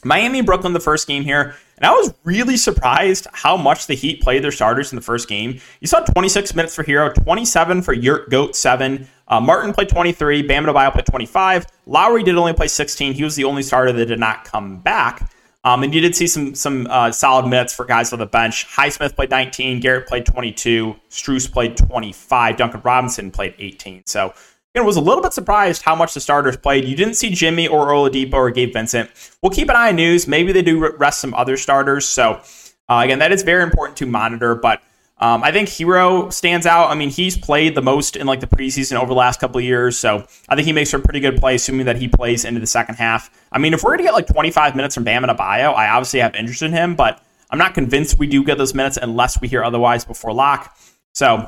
Miami 0.04 0.42
Brooklyn, 0.42 0.74
the 0.74 0.80
first 0.80 1.08
game 1.08 1.24
here. 1.24 1.56
And 1.78 1.86
I 1.86 1.92
was 1.92 2.14
really 2.24 2.58
surprised 2.58 3.28
how 3.34 3.58
much 3.58 3.88
the 3.88 3.96
Heat 3.96 4.22
played 4.22 4.44
their 4.44 4.52
starters 4.52 4.92
in 4.92 4.96
the 4.96 5.02
first 5.02 5.28
game. 5.28 5.60
You 5.82 5.88
saw 5.88 6.00
26 6.02 6.56
minutes 6.56 6.76
for 6.76 6.84
Herro, 6.84 7.14
27 7.14 7.82
for 7.82 7.96
Yurtseven. 7.96 9.08
Uh, 9.28 9.40
Martin 9.40 9.74
played 9.74 9.90
23. 9.90 10.44
Bam 10.44 10.66
Adebayo 10.66 10.92
played 10.94 11.06
25. 11.06 11.66
Lowry 11.86 12.24
did 12.24 12.36
only 12.36 12.54
play 12.54 12.68
16. 12.68 13.14
He 13.14 13.24
was 13.24 13.36
the 13.36 13.46
only 13.46 13.64
starter 13.64 13.92
that 13.92 14.06
did 14.06 14.20
not 14.20 14.46
come 14.46 14.78
back. 14.80 15.30
Um, 15.66 15.82
and 15.84 15.96
you 15.96 16.02
did 16.02 16.14
see 16.14 16.28
some 16.28 16.56
some 16.56 16.88
uh, 16.90 17.12
solid 17.12 17.48
minutes 17.48 17.74
for 17.74 17.86
guys 17.86 18.12
on 18.12 18.20
the 18.20 18.26
bench. 18.26 18.68
Highsmith 18.68 19.16
played 19.16 19.30
19. 19.30 19.80
Garrett 19.80 20.08
played 20.08 20.26
22. 20.26 20.94
Strus 21.10 21.50
played 21.52 21.78
25. 21.78 22.58
Duncan 22.58 22.82
Robinson 22.84 23.32
played 23.32 23.56
18. 23.58 24.04
So 24.06 24.34
again, 24.74 24.86
was 24.86 24.98
a 24.98 25.02
little 25.02 25.22
bit 25.22 25.34
surprised 25.34 25.84
how 25.84 25.96
much 25.96 26.14
the 26.14 26.20
starters 26.20 26.58
played. 26.58 26.86
You 26.86 26.96
didn't 26.96 27.14
see 27.14 27.30
Jimmy 27.30 27.68
or 27.68 27.88
Oladipo 27.88 28.34
or 28.34 28.50
Gabe 28.50 28.74
Vincent. 28.74 29.10
We'll 29.42 29.52
keep 29.52 29.70
an 29.70 29.76
eye 29.76 29.90
on 29.90 29.96
news. 29.96 30.28
Maybe 30.28 30.52
they 30.52 30.64
do 30.64 30.96
rest 30.98 31.20
some 31.20 31.34
other 31.36 31.58
starters. 31.58 32.08
So 32.08 32.42
uh, 32.90 33.02
again, 33.04 33.20
that 33.20 33.32
is 33.32 33.44
very 33.44 33.64
important 33.64 33.98
to 33.98 34.08
monitor. 34.08 34.56
But 34.56 34.82
um, 35.20 35.44
I 35.44 35.52
think 35.52 35.70
Herro 35.70 36.34
stands 36.34 36.66
out. 36.66 36.90
I 36.90 36.96
mean, 36.96 37.10
he's 37.10 37.38
played 37.38 37.76
the 37.76 37.84
most 37.84 38.16
in 38.16 38.26
like 38.26 38.40
the 38.40 38.48
preseason 38.48 38.98
over 38.98 39.08
the 39.08 39.14
last 39.14 39.40
couple 39.40 39.60
of 39.60 39.64
years, 39.64 39.98
so 39.98 40.26
I 40.50 40.56
think 40.56 40.66
he 40.66 40.74
makes 40.74 40.90
for 40.90 40.98
a 40.98 41.02
pretty 41.02 41.20
good 41.20 41.38
play, 41.38 41.56
assuming 41.56 41.86
that 41.86 41.98
he 41.98 42.08
plays 42.08 42.44
into 42.44 42.60
the 42.60 42.68
second 42.68 42.96
half. 42.96 43.30
I 43.52 43.60
mean, 43.60 43.74
if 43.74 43.84
we're 43.84 43.92
gonna 43.92 44.04
get 44.04 44.14
like 44.14 44.28
25 44.28 44.76
minutes 44.76 44.96
from 44.96 45.04
Bam 45.04 45.24
Adebayo, 45.24 45.74
I 45.74 45.88
obviously 45.90 46.20
have 46.20 46.36
interest 46.36 46.62
in 46.64 46.74
him, 46.74 46.96
but 46.96 47.24
I'm 47.52 47.60
not 47.60 47.74
convinced 47.76 48.18
we 48.18 48.28
do 48.28 48.44
get 48.44 48.58
those 48.58 48.74
minutes 48.74 48.98
unless 49.02 49.40
we 49.40 49.48
hear 49.48 49.64
otherwise 49.64 50.04
before 50.04 50.34
lock. 50.34 50.76
So 51.14 51.48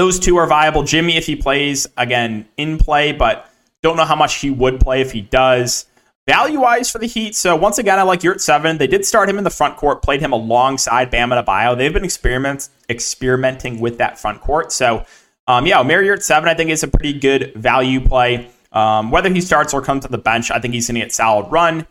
those 0.00 0.18
two 0.18 0.38
are 0.38 0.46
viable. 0.46 0.82
Jimmy, 0.82 1.18
if 1.18 1.26
he 1.26 1.36
plays 1.36 1.86
again 1.98 2.48
in 2.56 2.78
play, 2.78 3.12
but 3.12 3.50
don't 3.82 3.98
know 3.98 4.06
how 4.06 4.16
much 4.16 4.36
he 4.36 4.48
would 4.48 4.80
play 4.80 5.02
if 5.02 5.12
he 5.12 5.20
does. 5.20 5.84
Value 6.26 6.60
wise 6.60 6.90
for 6.90 6.96
the 6.96 7.06
Heat, 7.06 7.36
so 7.36 7.54
once 7.54 7.76
again, 7.76 7.98
I 7.98 8.02
like 8.02 8.20
Yurtseven. 8.20 8.78
They 8.78 8.86
did 8.86 9.04
start 9.04 9.28
him 9.28 9.36
in 9.36 9.44
the 9.44 9.50
front 9.50 9.76
court, 9.76 10.00
played 10.00 10.22
him 10.22 10.32
alongside 10.32 11.10
Bam 11.10 11.32
and 11.32 11.46
Adebayo. 11.46 11.76
They've 11.76 11.92
been 11.92 12.02
experiment, 12.02 12.70
experimenting 12.88 13.78
with 13.78 13.98
that 13.98 14.18
front 14.18 14.40
court. 14.40 14.72
So, 14.72 15.04
um, 15.46 15.66
yeah, 15.66 15.80
Omer 15.80 16.02
Yurtseven, 16.02 16.48
I 16.48 16.54
think, 16.54 16.70
is 16.70 16.82
a 16.82 16.88
pretty 16.88 17.12
good 17.12 17.52
value 17.54 18.00
play. 18.00 18.48
Um, 18.72 19.10
whether 19.10 19.28
he 19.28 19.42
starts 19.42 19.74
or 19.74 19.82
comes 19.82 20.06
to 20.06 20.10
the 20.10 20.16
bench, 20.16 20.50
I 20.50 20.60
think 20.60 20.72
he's 20.72 20.86
going 20.86 20.94
to 20.94 21.00
get 21.02 21.12
solid 21.12 21.52
run. 21.52 21.86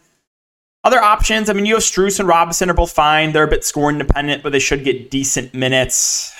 Other 0.83 0.99
options, 0.99 1.47
I 1.47 1.53
mean, 1.53 1.67
you 1.67 1.75
have 1.75 1.83
Strus 1.83 2.19
and 2.19 2.27
Robinson 2.27 2.71
are 2.71 2.73
both 2.73 2.91
fine. 2.91 3.33
They're 3.33 3.43
a 3.43 3.47
bit 3.47 3.63
score 3.63 3.91
independent, 3.91 4.41
but 4.41 4.51
they 4.51 4.57
should 4.57 4.83
get 4.83 5.11
decent 5.11 5.53
minutes. 5.53 6.33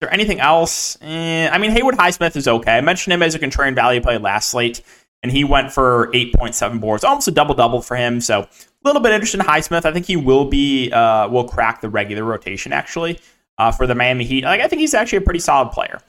Is 0.00 0.06
there 0.06 0.14
anything 0.14 0.38
else? 0.38 0.96
Eh, 1.00 1.48
I 1.50 1.58
mean, 1.58 1.72
Haywood 1.72 1.96
Highsmith 1.96 2.36
is 2.36 2.46
okay. 2.46 2.78
I 2.78 2.80
mentioned 2.80 3.14
him 3.14 3.22
as 3.22 3.34
a 3.34 3.38
contrarian 3.40 3.74
value 3.74 4.00
play 4.00 4.16
last 4.16 4.50
slate 4.50 4.80
and 5.24 5.32
he 5.32 5.42
went 5.42 5.72
for 5.72 6.08
8.7 6.12 6.80
boards, 6.80 7.02
almost 7.02 7.26
a 7.26 7.32
double 7.32 7.56
double 7.56 7.82
for 7.82 7.96
him. 7.96 8.20
So 8.20 8.42
a 8.42 8.48
little 8.84 9.02
bit 9.02 9.12
interested 9.12 9.40
in 9.40 9.46
Highsmith. 9.46 9.84
I 9.84 9.92
think 9.92 10.06
he 10.06 10.16
will 10.16 10.44
be 10.44 10.92
uh, 10.92 11.28
will 11.28 11.48
crack 11.48 11.80
the 11.80 11.88
regular 11.88 12.22
rotation 12.22 12.72
actually 12.72 13.18
uh, 13.58 13.72
for 13.72 13.88
the 13.88 13.94
Miami 13.96 14.24
Heat. 14.24 14.44
Like 14.44 14.60
I 14.60 14.68
think 14.68 14.78
he's 14.78 14.94
actually 14.94 15.18
a 15.18 15.22
pretty 15.22 15.40
solid 15.40 15.72
player. 15.72 16.00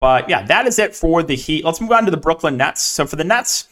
But 0.00 0.28
yeah, 0.28 0.44
that 0.46 0.68
is 0.68 0.78
it 0.78 0.94
for 0.94 1.24
the 1.24 1.34
Heat. 1.34 1.64
Let's 1.64 1.80
move 1.80 1.92
on 1.92 2.04
to 2.04 2.10
the 2.12 2.16
Brooklyn 2.16 2.56
Nets. 2.56 2.82
So 2.82 3.06
for 3.06 3.16
the 3.16 3.24
Nets, 3.24 3.68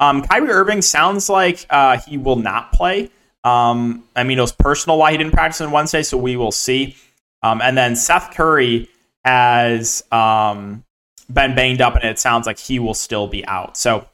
um, 0.00 0.22
Kyrie 0.22 0.50
Irving 0.50 0.82
sounds 0.82 1.28
like 1.28 1.64
uh, 1.70 1.98
he 1.98 2.18
will 2.18 2.36
not 2.36 2.72
play. 2.72 3.10
Um, 3.44 4.04
I 4.14 4.24
mean, 4.24 4.38
it 4.38 4.40
was 4.40 4.52
personal 4.52 4.98
why 4.98 5.12
he 5.12 5.18
didn't 5.18 5.32
practice 5.32 5.60
on 5.60 5.70
Wednesday, 5.70 6.02
so 6.02 6.16
we 6.16 6.36
will 6.36 6.52
see. 6.52 6.96
Um, 7.42 7.60
and 7.60 7.76
then 7.76 7.96
Seth 7.96 8.32
Curry 8.32 8.88
has 9.24 10.02
um, 10.12 10.84
been 11.32 11.54
banged 11.54 11.80
up, 11.80 11.94
and 11.94 12.04
it 12.04 12.18
sounds 12.18 12.46
like 12.46 12.58
he 12.58 12.78
will 12.78 12.94
still 12.94 13.26
be 13.26 13.46
out. 13.46 13.76
So 13.76 14.06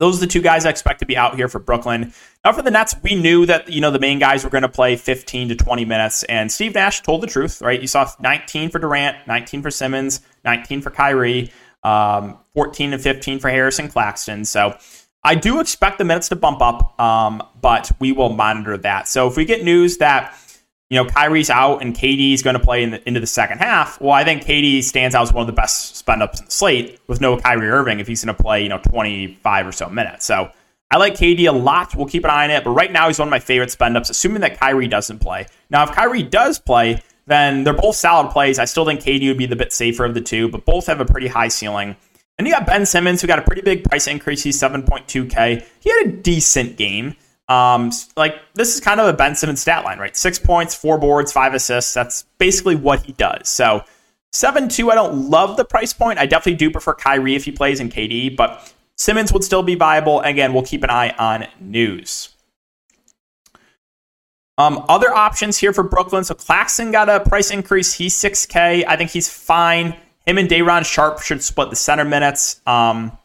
those 0.00 0.18
are 0.18 0.20
the 0.20 0.26
two 0.26 0.42
guys 0.42 0.66
I 0.66 0.70
expect 0.70 1.00
to 1.00 1.06
be 1.06 1.16
out 1.16 1.36
here 1.36 1.48
for 1.48 1.58
Brooklyn. 1.58 2.12
Now 2.44 2.52
for 2.52 2.62
the 2.62 2.70
Nets, 2.70 2.94
we 3.02 3.14
knew 3.14 3.46
that 3.46 3.70
you 3.70 3.80
know 3.80 3.90
the 3.90 3.98
main 3.98 4.18
guys 4.18 4.44
were 4.44 4.50
going 4.50 4.62
to 4.62 4.68
play 4.68 4.96
15 4.96 5.50
to 5.50 5.54
20 5.54 5.84
minutes, 5.84 6.24
and 6.24 6.50
Steve 6.50 6.74
Nash 6.74 7.00
told 7.02 7.22
the 7.22 7.26
truth, 7.26 7.62
right? 7.62 7.80
You 7.80 7.86
saw 7.86 8.10
19 8.20 8.70
for 8.70 8.78
Durant, 8.78 9.16
19 9.26 9.62
for 9.62 9.70
Simmons, 9.70 10.20
19 10.44 10.82
for 10.82 10.90
Kyrie, 10.90 11.52
um, 11.84 12.38
14 12.54 12.92
and 12.92 13.02
15 13.02 13.38
for 13.38 13.50
Harrison 13.50 13.88
Claxton. 13.88 14.44
So 14.44 14.76
I 15.22 15.34
do 15.34 15.60
expect 15.60 15.98
the 15.98 16.04
minutes 16.04 16.28
to 16.30 16.36
bump 16.36 16.60
up, 16.60 17.00
um, 17.00 17.42
but 17.60 17.90
we 17.98 18.12
will 18.12 18.30
monitor 18.30 18.76
that. 18.78 19.08
So 19.08 19.26
if 19.28 19.36
we 19.36 19.44
get 19.44 19.64
news 19.64 19.98
that 19.98 20.36
you 20.90 21.02
know, 21.02 21.08
Kyrie's 21.08 21.50
out 21.50 21.82
and 21.82 21.94
KD's 21.94 22.42
going 22.42 22.54
to 22.54 22.60
play 22.60 22.82
in 22.82 22.90
the, 22.90 23.08
into 23.08 23.20
the 23.20 23.26
second 23.26 23.58
half. 23.58 24.00
Well, 24.00 24.12
I 24.12 24.24
think 24.24 24.44
KD 24.44 24.82
stands 24.82 25.14
out 25.14 25.22
as 25.22 25.32
one 25.32 25.40
of 25.40 25.46
the 25.46 25.52
best 25.52 25.96
spend 25.96 26.22
ups 26.22 26.40
in 26.40 26.46
the 26.46 26.50
slate 26.50 27.00
with 27.06 27.20
no 27.20 27.38
Kyrie 27.38 27.68
Irving 27.68 28.00
if 28.00 28.06
he's 28.06 28.24
going 28.24 28.36
to 28.36 28.42
play, 28.42 28.62
you 28.62 28.68
know, 28.68 28.78
25 28.78 29.66
or 29.66 29.72
so 29.72 29.88
minutes. 29.88 30.26
So 30.26 30.50
I 30.90 30.98
like 30.98 31.14
KD 31.14 31.48
a 31.48 31.52
lot. 31.52 31.96
We'll 31.96 32.06
keep 32.06 32.24
an 32.24 32.30
eye 32.30 32.44
on 32.44 32.50
it. 32.50 32.64
But 32.64 32.70
right 32.70 32.92
now, 32.92 33.08
he's 33.08 33.18
one 33.18 33.28
of 33.28 33.30
my 33.30 33.40
favorite 33.40 33.70
spend 33.70 33.96
ups, 33.96 34.10
assuming 34.10 34.42
that 34.42 34.60
Kyrie 34.60 34.86
doesn't 34.86 35.20
play. 35.20 35.46
Now, 35.70 35.82
if 35.84 35.92
Kyrie 35.92 36.22
does 36.22 36.58
play, 36.58 37.02
then 37.26 37.64
they're 37.64 37.72
both 37.72 37.96
solid 37.96 38.30
plays. 38.30 38.58
I 38.58 38.66
still 38.66 38.84
think 38.84 39.00
KD 39.00 39.28
would 39.28 39.38
be 39.38 39.46
the 39.46 39.56
bit 39.56 39.72
safer 39.72 40.04
of 40.04 40.14
the 40.14 40.20
two, 40.20 40.48
but 40.48 40.64
both 40.64 40.86
have 40.86 41.00
a 41.00 41.04
pretty 41.04 41.28
high 41.28 41.48
ceiling. 41.48 41.96
And 42.38 42.46
you 42.46 42.52
got 42.52 42.66
Ben 42.66 42.84
Simmons, 42.84 43.20
who 43.20 43.26
got 43.26 43.38
a 43.38 43.42
pretty 43.42 43.62
big 43.62 43.84
price 43.84 44.06
increase. 44.06 44.42
He's 44.42 44.60
7.2K. 44.60 45.64
He 45.80 45.90
had 45.90 46.06
a 46.06 46.12
decent 46.16 46.76
game. 46.76 47.16
Um, 47.48 47.90
like 48.16 48.40
this 48.54 48.74
is 48.74 48.80
kind 48.80 49.00
of 49.00 49.06
a 49.06 49.12
Ben 49.12 49.34
Simmons 49.34 49.60
stat 49.60 49.84
line, 49.84 49.98
right? 49.98 50.16
Six 50.16 50.38
points, 50.38 50.74
four 50.74 50.98
boards, 50.98 51.32
five 51.32 51.54
assists. 51.54 51.92
That's 51.92 52.24
basically 52.38 52.76
what 52.76 53.02
he 53.02 53.12
does. 53.12 53.48
So 53.48 53.84
seven 54.32 54.68
two. 54.68 54.90
I 54.90 54.94
don't 54.94 55.30
love 55.30 55.56
the 55.56 55.64
price 55.64 55.92
point. 55.92 56.18
I 56.18 56.26
definitely 56.26 56.56
do 56.56 56.70
prefer 56.70 56.94
Kyrie 56.94 57.34
if 57.34 57.44
he 57.44 57.52
plays 57.52 57.80
in 57.80 57.90
KD, 57.90 58.34
but 58.36 58.72
Simmons 58.96 59.32
would 59.32 59.44
still 59.44 59.62
be 59.62 59.74
viable. 59.74 60.20
Again, 60.20 60.54
we'll 60.54 60.64
keep 60.64 60.82
an 60.84 60.90
eye 60.90 61.14
on 61.18 61.46
news. 61.60 62.30
Um, 64.56 64.84
other 64.88 65.12
options 65.12 65.58
here 65.58 65.72
for 65.72 65.82
Brooklyn. 65.82 66.24
So 66.24 66.34
Claxton 66.34 66.92
got 66.92 67.08
a 67.08 67.20
price 67.20 67.50
increase. 67.50 67.92
He's 67.92 68.14
6K. 68.14 68.84
I 68.86 68.96
think 68.96 69.10
he's 69.10 69.28
fine. 69.28 69.96
Him 70.26 70.38
and 70.38 70.48
Day'Ron 70.48 70.84
Sharpe 70.84 71.20
should 71.20 71.42
split 71.42 71.70
the 71.70 71.76
center 71.76 72.04
minutes. 72.04 72.60
Um, 72.66 73.18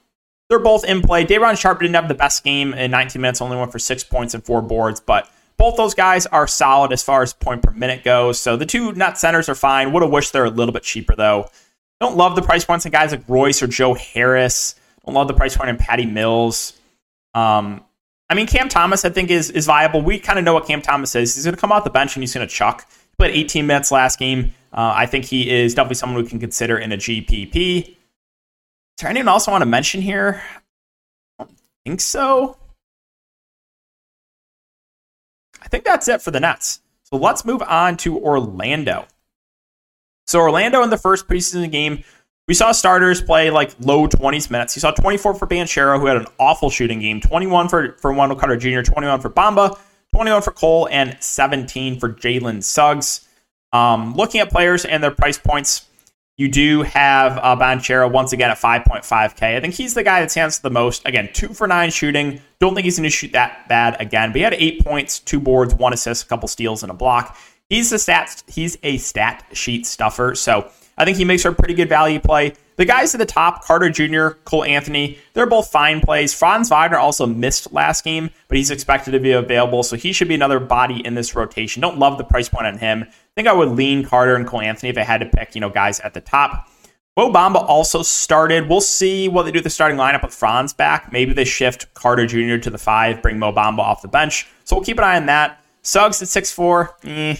they're 0.49 0.59
both 0.59 0.83
in 0.83 1.01
play. 1.01 1.23
Day'Ron 1.23 1.55
Sharpe 1.55 1.79
didn't 1.79 1.95
have 1.95 2.07
the 2.07 2.15
best 2.15 2.43
game 2.43 2.73
in 2.73 2.91
19 2.91 3.21
minutes, 3.21 3.41
only 3.41 3.55
went 3.55 3.71
for 3.71 3.79
six 3.79 4.03
points 4.03 4.33
and 4.33 4.43
four 4.43 4.61
boards, 4.61 4.99
but 4.99 5.29
both 5.57 5.77
those 5.77 5.93
guys 5.93 6.25
are 6.27 6.47
solid 6.47 6.91
as 6.91 7.03
far 7.03 7.21
as 7.21 7.33
point 7.33 7.61
per 7.61 7.71
minute 7.71 8.03
goes. 8.03 8.39
So 8.39 8.57
the 8.57 8.65
two 8.65 8.93
net 8.93 9.17
centers 9.17 9.47
are 9.49 9.55
fine. 9.55 9.91
Would 9.91 10.03
have 10.03 10.11
wished 10.11 10.33
they're 10.33 10.45
a 10.45 10.49
little 10.49 10.73
bit 10.73 10.83
cheaper 10.83 11.15
though. 11.15 11.49
Don't 11.99 12.15
love 12.15 12.35
the 12.35 12.41
price 12.41 12.63
points 12.63 12.85
on 12.85 12.91
guys 12.91 13.11
like 13.11 13.23
Royce 13.27 13.61
or 13.61 13.67
Joe 13.67 13.93
Harris. 13.93 14.75
Don't 15.05 15.15
love 15.15 15.27
the 15.27 15.33
price 15.33 15.55
point 15.57 15.69
on 15.69 15.77
Patty 15.77 16.05
Mills. 16.05 16.79
Um, 17.35 17.83
I 18.29 18.35
mean, 18.35 18.47
Cam 18.47 18.69
Thomas, 18.69 19.03
I 19.05 19.09
think, 19.09 19.29
is 19.29 19.49
is 19.51 19.65
viable. 19.65 20.01
We 20.01 20.17
kind 20.19 20.39
of 20.39 20.45
know 20.45 20.53
what 20.53 20.65
Cam 20.65 20.81
Thomas 20.81 21.13
is. 21.15 21.35
He's 21.35 21.43
going 21.43 21.55
to 21.55 21.61
come 21.61 21.71
off 21.71 21.83
the 21.83 21.89
bench 21.89 22.15
and 22.15 22.23
he's 22.23 22.33
going 22.33 22.47
to 22.47 22.53
chuck. 22.53 22.87
He 22.89 23.15
played 23.17 23.35
18 23.35 23.67
minutes 23.67 23.91
last 23.91 24.17
game. 24.17 24.53
Uh, 24.71 24.93
I 24.95 25.07
think 25.07 25.25
he 25.25 25.49
is 25.49 25.73
definitely 25.73 25.95
someone 25.95 26.23
we 26.23 26.29
can 26.29 26.39
consider 26.39 26.77
in 26.77 26.91
a 26.91 26.97
GPP. 26.97 27.97
Is 28.99 29.03
there 29.03 29.11
anyone 29.11 29.29
else 29.29 29.47
I 29.47 29.51
want 29.51 29.61
to 29.61 29.65
mention 29.65 30.01
here? 30.01 30.43
I 31.39 31.45
don't 31.45 31.57
think 31.85 32.01
so. 32.01 32.57
I 35.61 35.69
think 35.69 35.85
that's 35.85 36.09
it 36.09 36.21
for 36.21 36.31
the 36.31 36.41
Nets. 36.41 36.81
So 37.03 37.15
let's 37.15 37.45
move 37.45 37.61
on 37.61 37.95
to 37.95 38.19
Orlando. 38.19 39.07
So 40.27 40.41
Orlando 40.41 40.83
in 40.83 40.89
the 40.89 40.97
first 40.97 41.29
preseason 41.29 41.71
game, 41.71 42.03
we 42.49 42.53
saw 42.53 42.73
starters 42.73 43.21
play 43.21 43.49
like 43.51 43.71
low 43.79 44.05
20s 44.05 44.51
minutes. 44.51 44.75
You 44.75 44.81
saw 44.81 44.91
24 44.91 45.35
for 45.35 45.47
Banchero, 45.47 45.97
who 45.97 46.07
had 46.07 46.17
an 46.17 46.27
awful 46.37 46.69
shooting 46.69 46.99
game, 46.99 47.21
21 47.21 47.69
for, 47.69 47.93
for 48.01 48.11
Wendell 48.11 48.37
Carter 48.37 48.57
Jr., 48.57 48.81
21 48.81 49.21
for 49.21 49.29
Bamba, 49.29 49.79
21 50.13 50.41
for 50.41 50.51
Cole, 50.51 50.89
and 50.91 51.15
17 51.21 52.01
for 52.01 52.09
Jalen 52.09 52.61
Suggs. 52.61 53.25
Um, 53.71 54.13
looking 54.15 54.41
at 54.41 54.49
players 54.49 54.83
and 54.83 55.01
their 55.01 55.11
price 55.11 55.37
points, 55.37 55.85
you 56.39 56.47
do 56.47 56.83
have 56.83 57.37
uh, 57.37 58.09
once 58.09 58.31
again 58.31 58.49
at 58.49 58.57
5.5K. 58.57 59.57
I 59.57 59.59
think 59.59 59.73
he's 59.73 59.93
the 59.93 60.03
guy 60.03 60.21
that 60.21 60.31
stands 60.31 60.59
the 60.59 60.69
most. 60.69 61.05
Again, 61.05 61.29
two 61.33 61.49
for 61.49 61.67
nine 61.67 61.91
shooting. 61.91 62.41
Don't 62.59 62.75
think 62.75 62.85
he's 62.85 62.97
going 62.97 63.03
to 63.03 63.09
shoot 63.09 63.33
that 63.33 63.67
bad 63.67 63.99
again. 63.99 64.29
But 64.29 64.37
he 64.37 64.41
had 64.43 64.53
eight 64.53 64.81
points, 64.85 65.19
two 65.19 65.41
boards, 65.41 65.75
one 65.75 65.91
assist, 65.91 66.23
a 66.23 66.27
couple 66.29 66.47
steals, 66.47 66.81
and 66.81 66.91
a 66.91 66.95
block. 66.95 67.37
He's 67.67 67.89
the 67.89 67.99
stat. 67.99 68.41
He's 68.47 68.77
a 68.83 68.99
stat 68.99 69.43
sheet 69.51 69.85
stuffer. 69.85 70.33
So 70.33 70.71
I 70.97 71.03
think 71.03 71.17
he 71.17 71.25
makes 71.25 71.41
for 71.41 71.49
a 71.49 71.53
pretty 71.53 71.73
good 71.73 71.89
value 71.89 72.21
play. 72.21 72.53
The 72.77 72.85
guys 72.85 73.13
at 73.13 73.17
the 73.17 73.25
top, 73.25 73.65
Carter 73.65 73.89
Jr., 73.89 74.39
Cole 74.45 74.63
Anthony, 74.63 75.17
they're 75.33 75.45
both 75.45 75.69
fine 75.69 75.99
plays. 75.99 76.33
Franz 76.33 76.69
Wagner 76.69 76.97
also 76.97 77.25
missed 77.25 77.73
last 77.73 78.05
game, 78.05 78.29
but 78.47 78.57
he's 78.57 78.71
expected 78.71 79.11
to 79.11 79.19
be 79.19 79.33
available, 79.33 79.83
so 79.83 79.97
he 79.97 80.13
should 80.13 80.29
be 80.29 80.35
another 80.35 80.61
body 80.61 81.05
in 81.05 81.15
this 81.15 81.35
rotation. 81.35 81.81
Don't 81.81 81.99
love 81.99 82.17
the 82.17 82.23
price 82.23 82.47
point 82.47 82.67
on 82.67 82.77
him. 82.77 83.05
I 83.39 83.41
think 83.41 83.47
I 83.47 83.53
would 83.53 83.69
lean 83.69 84.03
Carter 84.03 84.35
and 84.35 84.45
Cole 84.45 84.59
Anthony 84.59 84.89
if 84.89 84.97
I 84.97 85.03
had 85.03 85.21
to 85.21 85.25
pick, 85.25 85.55
you 85.55 85.61
know, 85.61 85.69
guys 85.69 86.01
at 86.01 86.13
the 86.13 86.19
top. 86.19 86.67
Mo 87.15 87.31
Bamba 87.31 87.63
also 87.63 88.03
started. 88.03 88.67
We'll 88.67 88.81
see 88.81 89.29
what 89.29 89.43
they 89.43 89.51
do 89.51 89.59
with 89.59 89.63
the 89.63 89.69
starting 89.69 89.97
lineup 89.97 90.23
with 90.23 90.33
Franz 90.33 90.73
back. 90.73 91.13
Maybe 91.13 91.31
they 91.31 91.45
shift 91.45 91.93
Carter 91.93 92.25
Jr. 92.25 92.57
to 92.57 92.69
the 92.69 92.77
five, 92.77 93.21
bring 93.21 93.39
Mo 93.39 93.53
Bamba 93.53 93.79
off 93.79 94.01
the 94.01 94.09
bench. 94.09 94.45
So 94.65 94.75
we'll 94.75 94.83
keep 94.83 94.97
an 94.97 95.05
eye 95.05 95.15
on 95.15 95.27
that. 95.27 95.63
Suggs 95.83 96.21
at 96.21 96.27
six 96.27 96.51
four. 96.51 96.97
Eh, 97.05 97.37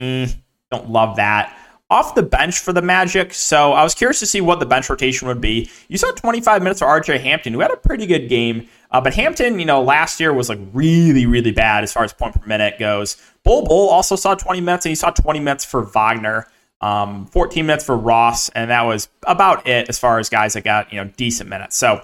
eh, 0.00 0.26
don't 0.70 0.90
love 0.90 1.16
that. 1.16 1.56
Off 1.88 2.14
the 2.14 2.22
bench 2.22 2.58
for 2.58 2.74
the 2.74 2.82
Magic. 2.82 3.32
So 3.32 3.72
I 3.72 3.82
was 3.82 3.94
curious 3.94 4.20
to 4.20 4.26
see 4.26 4.42
what 4.42 4.60
the 4.60 4.66
bench 4.66 4.90
rotation 4.90 5.26
would 5.26 5.40
be. 5.40 5.70
You 5.88 5.96
saw 5.96 6.12
25 6.12 6.62
minutes 6.62 6.80
for 6.80 6.86
RJ 6.86 7.18
Hampton, 7.20 7.54
who 7.54 7.60
had 7.60 7.70
a 7.70 7.78
pretty 7.78 8.06
good 8.06 8.28
game. 8.28 8.68
Uh, 8.92 9.00
but 9.00 9.14
Hampton, 9.14 9.58
you 9.58 9.66
know, 9.66 9.82
last 9.82 10.18
year 10.18 10.32
was 10.32 10.48
like 10.48 10.58
really, 10.72 11.26
really 11.26 11.52
bad 11.52 11.84
as 11.84 11.92
far 11.92 12.04
as 12.04 12.12
point 12.12 12.34
per 12.34 12.46
minute 12.46 12.78
goes. 12.78 13.16
Bol 13.44 13.64
Bol 13.64 13.88
also 13.88 14.16
saw 14.16 14.34
20 14.34 14.60
minutes, 14.60 14.84
and 14.84 14.90
he 14.90 14.96
saw 14.96 15.10
20 15.10 15.38
minutes 15.38 15.64
for 15.64 15.82
Wagner 15.82 16.46
um, 16.80 17.26
14 17.26 17.66
minutes 17.66 17.84
for 17.84 17.96
Ross, 17.96 18.48
and 18.50 18.70
that 18.70 18.82
was 18.82 19.08
about 19.26 19.66
it 19.66 19.88
as 19.88 19.98
far 19.98 20.18
as 20.18 20.28
guys 20.28 20.54
that 20.54 20.64
got 20.64 20.92
you 20.92 21.02
know 21.02 21.10
decent 21.16 21.48
minutes. 21.48 21.76
So 21.76 22.02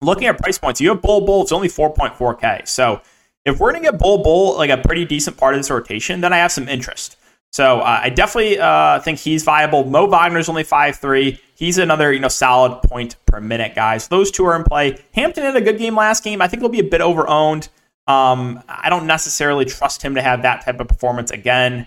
looking 0.00 0.26
at 0.26 0.38
price 0.38 0.58
points, 0.58 0.80
you 0.80 0.88
have 0.88 1.00
Bol 1.00 1.24
Bol, 1.24 1.42
it's 1.42 1.52
only 1.52 1.68
4.4k. 1.68 2.66
So 2.66 3.00
if 3.44 3.58
we're 3.58 3.72
gonna 3.72 3.84
get 3.84 3.98
Bol 3.98 4.22
Bol 4.22 4.56
like 4.56 4.70
a 4.70 4.78
pretty 4.78 5.04
decent 5.04 5.36
part 5.36 5.54
of 5.54 5.60
this 5.60 5.70
rotation, 5.70 6.20
then 6.20 6.32
I 6.32 6.38
have 6.38 6.52
some 6.52 6.68
interest. 6.68 7.16
So 7.52 7.80
uh, 7.80 8.00
I 8.02 8.10
definitely 8.10 8.58
uh, 8.58 9.00
think 9.00 9.18
he's 9.18 9.42
viable. 9.42 9.84
Mo 9.84 10.06
Wagner's 10.06 10.48
only 10.48 10.64
5'3". 10.64 11.38
He's 11.54 11.78
another 11.78 12.12
you 12.12 12.20
know 12.20 12.28
solid 12.28 12.82
point 12.82 13.16
per 13.26 13.40
minute 13.40 13.74
guys. 13.74 14.04
So 14.04 14.16
those 14.16 14.30
two 14.30 14.44
are 14.46 14.56
in 14.56 14.64
play. 14.64 14.98
Hampton 15.14 15.44
had 15.44 15.56
a 15.56 15.60
good 15.60 15.78
game 15.78 15.96
last 15.96 16.24
game. 16.24 16.40
I 16.40 16.48
think 16.48 16.62
he'll 16.62 16.70
be 16.70 16.80
a 16.80 16.84
bit 16.84 17.00
over 17.00 17.28
owned. 17.28 17.68
Um, 18.06 18.62
I 18.68 18.88
don't 18.88 19.06
necessarily 19.06 19.64
trust 19.64 20.02
him 20.02 20.14
to 20.14 20.22
have 20.22 20.42
that 20.42 20.64
type 20.64 20.80
of 20.80 20.88
performance 20.88 21.30
again 21.30 21.86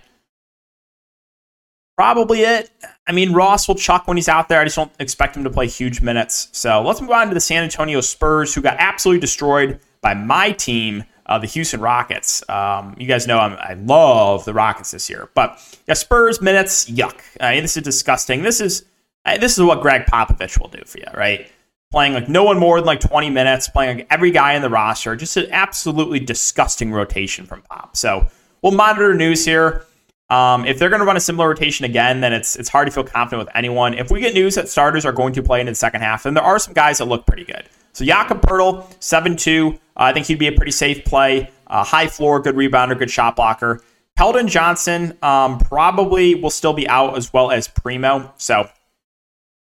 probably 1.95 2.41
it. 2.41 2.71
I 3.07 3.11
mean, 3.11 3.33
Ross 3.33 3.67
will 3.67 3.75
chuck 3.75 4.07
when 4.07 4.17
he's 4.17 4.29
out 4.29 4.49
there. 4.49 4.59
I 4.59 4.63
just 4.63 4.75
don't 4.75 4.91
expect 4.99 5.35
him 5.37 5.43
to 5.43 5.49
play 5.49 5.67
huge 5.67 6.01
minutes. 6.01 6.49
So 6.51 6.81
let's 6.81 7.01
move 7.01 7.11
on 7.11 7.27
to 7.27 7.33
the 7.33 7.39
San 7.39 7.63
Antonio 7.63 8.01
Spurs, 8.01 8.53
who 8.53 8.61
got 8.61 8.77
absolutely 8.79 9.21
destroyed 9.21 9.79
by 10.01 10.13
my 10.13 10.51
team, 10.51 11.03
uh, 11.25 11.39
the 11.39 11.47
Houston 11.47 11.81
Rockets. 11.81 12.47
Um, 12.49 12.95
you 12.97 13.07
guys 13.07 13.27
know 13.27 13.39
I'm, 13.39 13.53
i 13.53 13.73
love 13.73 14.45
the 14.45 14.53
Rockets 14.53 14.91
this 14.91 15.09
year, 15.09 15.29
but 15.33 15.59
yeah, 15.87 15.93
Spurs 15.93 16.41
minutes, 16.41 16.89
yuck. 16.89 17.19
Uh, 17.39 17.51
this 17.61 17.77
is 17.77 17.83
disgusting. 17.83 18.43
This 18.43 18.61
is 18.61 18.85
uh, 19.25 19.37
this 19.37 19.57
is 19.57 19.63
what 19.63 19.81
Gregg 19.81 20.05
Popovich 20.05 20.59
will 20.59 20.69
do 20.69 20.81
for 20.85 20.99
you, 20.99 21.07
right? 21.13 21.49
Playing 21.91 22.13
like 22.13 22.27
no 22.27 22.43
one 22.43 22.59
more 22.59 22.79
than 22.79 22.85
like 22.85 22.99
20 22.99 23.29
minutes, 23.29 23.69
playing 23.69 23.99
like 23.99 24.07
every 24.09 24.31
guy 24.31 24.53
in 24.53 24.61
the 24.61 24.69
roster. 24.69 25.15
Just 25.15 25.37
an 25.37 25.47
absolutely 25.51 26.19
disgusting 26.19 26.91
rotation 26.91 27.45
from 27.45 27.61
Pop. 27.61 27.95
So 27.95 28.27
we'll 28.61 28.71
monitor 28.71 29.13
news 29.13 29.45
here. 29.45 29.85
Um, 30.29 30.65
if 30.65 30.79
they're 30.79 30.89
going 30.89 31.01
to 31.01 31.05
run 31.05 31.17
a 31.17 31.21
similar 31.21 31.49
rotation 31.49 31.85
again, 31.85 32.21
then 32.21 32.33
it's 32.33 32.55
it's 32.55 32.69
hard 32.69 32.87
to 32.87 32.91
feel 32.91 33.03
confident 33.03 33.45
with 33.45 33.55
anyone. 33.55 33.93
If 33.93 34.09
we 34.09 34.19
get 34.19 34.33
news 34.33 34.55
that 34.55 34.67
starters 34.67 35.05
are 35.05 35.11
going 35.11 35.33
to 35.33 35.43
play 35.43 35.59
into 35.59 35.71
the 35.71 35.75
second 35.75 36.01
half, 36.01 36.23
then 36.23 36.33
there 36.33 36.43
are 36.43 36.57
some 36.57 36.73
guys 36.73 36.97
that 36.97 37.05
look 37.05 37.27
pretty 37.27 37.43
good. 37.43 37.69
So 37.93 38.03
Jakob 38.03 38.41
Poeltl, 38.41 38.85
7-2. 38.99 39.73
Uh, 39.73 39.77
I 39.95 40.13
think 40.13 40.25
he'd 40.25 40.39
be 40.39 40.47
a 40.47 40.51
pretty 40.51 40.71
safe 40.71 41.05
play. 41.05 41.51
Uh, 41.67 41.83
high 41.83 42.07
floor, 42.07 42.39
good 42.39 42.55
rebounder, 42.55 42.97
good 42.97 43.09
shot 43.09 43.35
blocker. 43.35 43.81
Keldon 44.19 44.47
Johnson 44.47 45.17
um, 45.21 45.57
probably 45.59 46.35
will 46.35 46.49
still 46.49 46.73
be 46.73 46.87
out 46.87 47.17
as 47.17 47.31
well 47.33 47.51
as 47.51 47.67
Primo. 47.67 48.31
So 48.37 48.69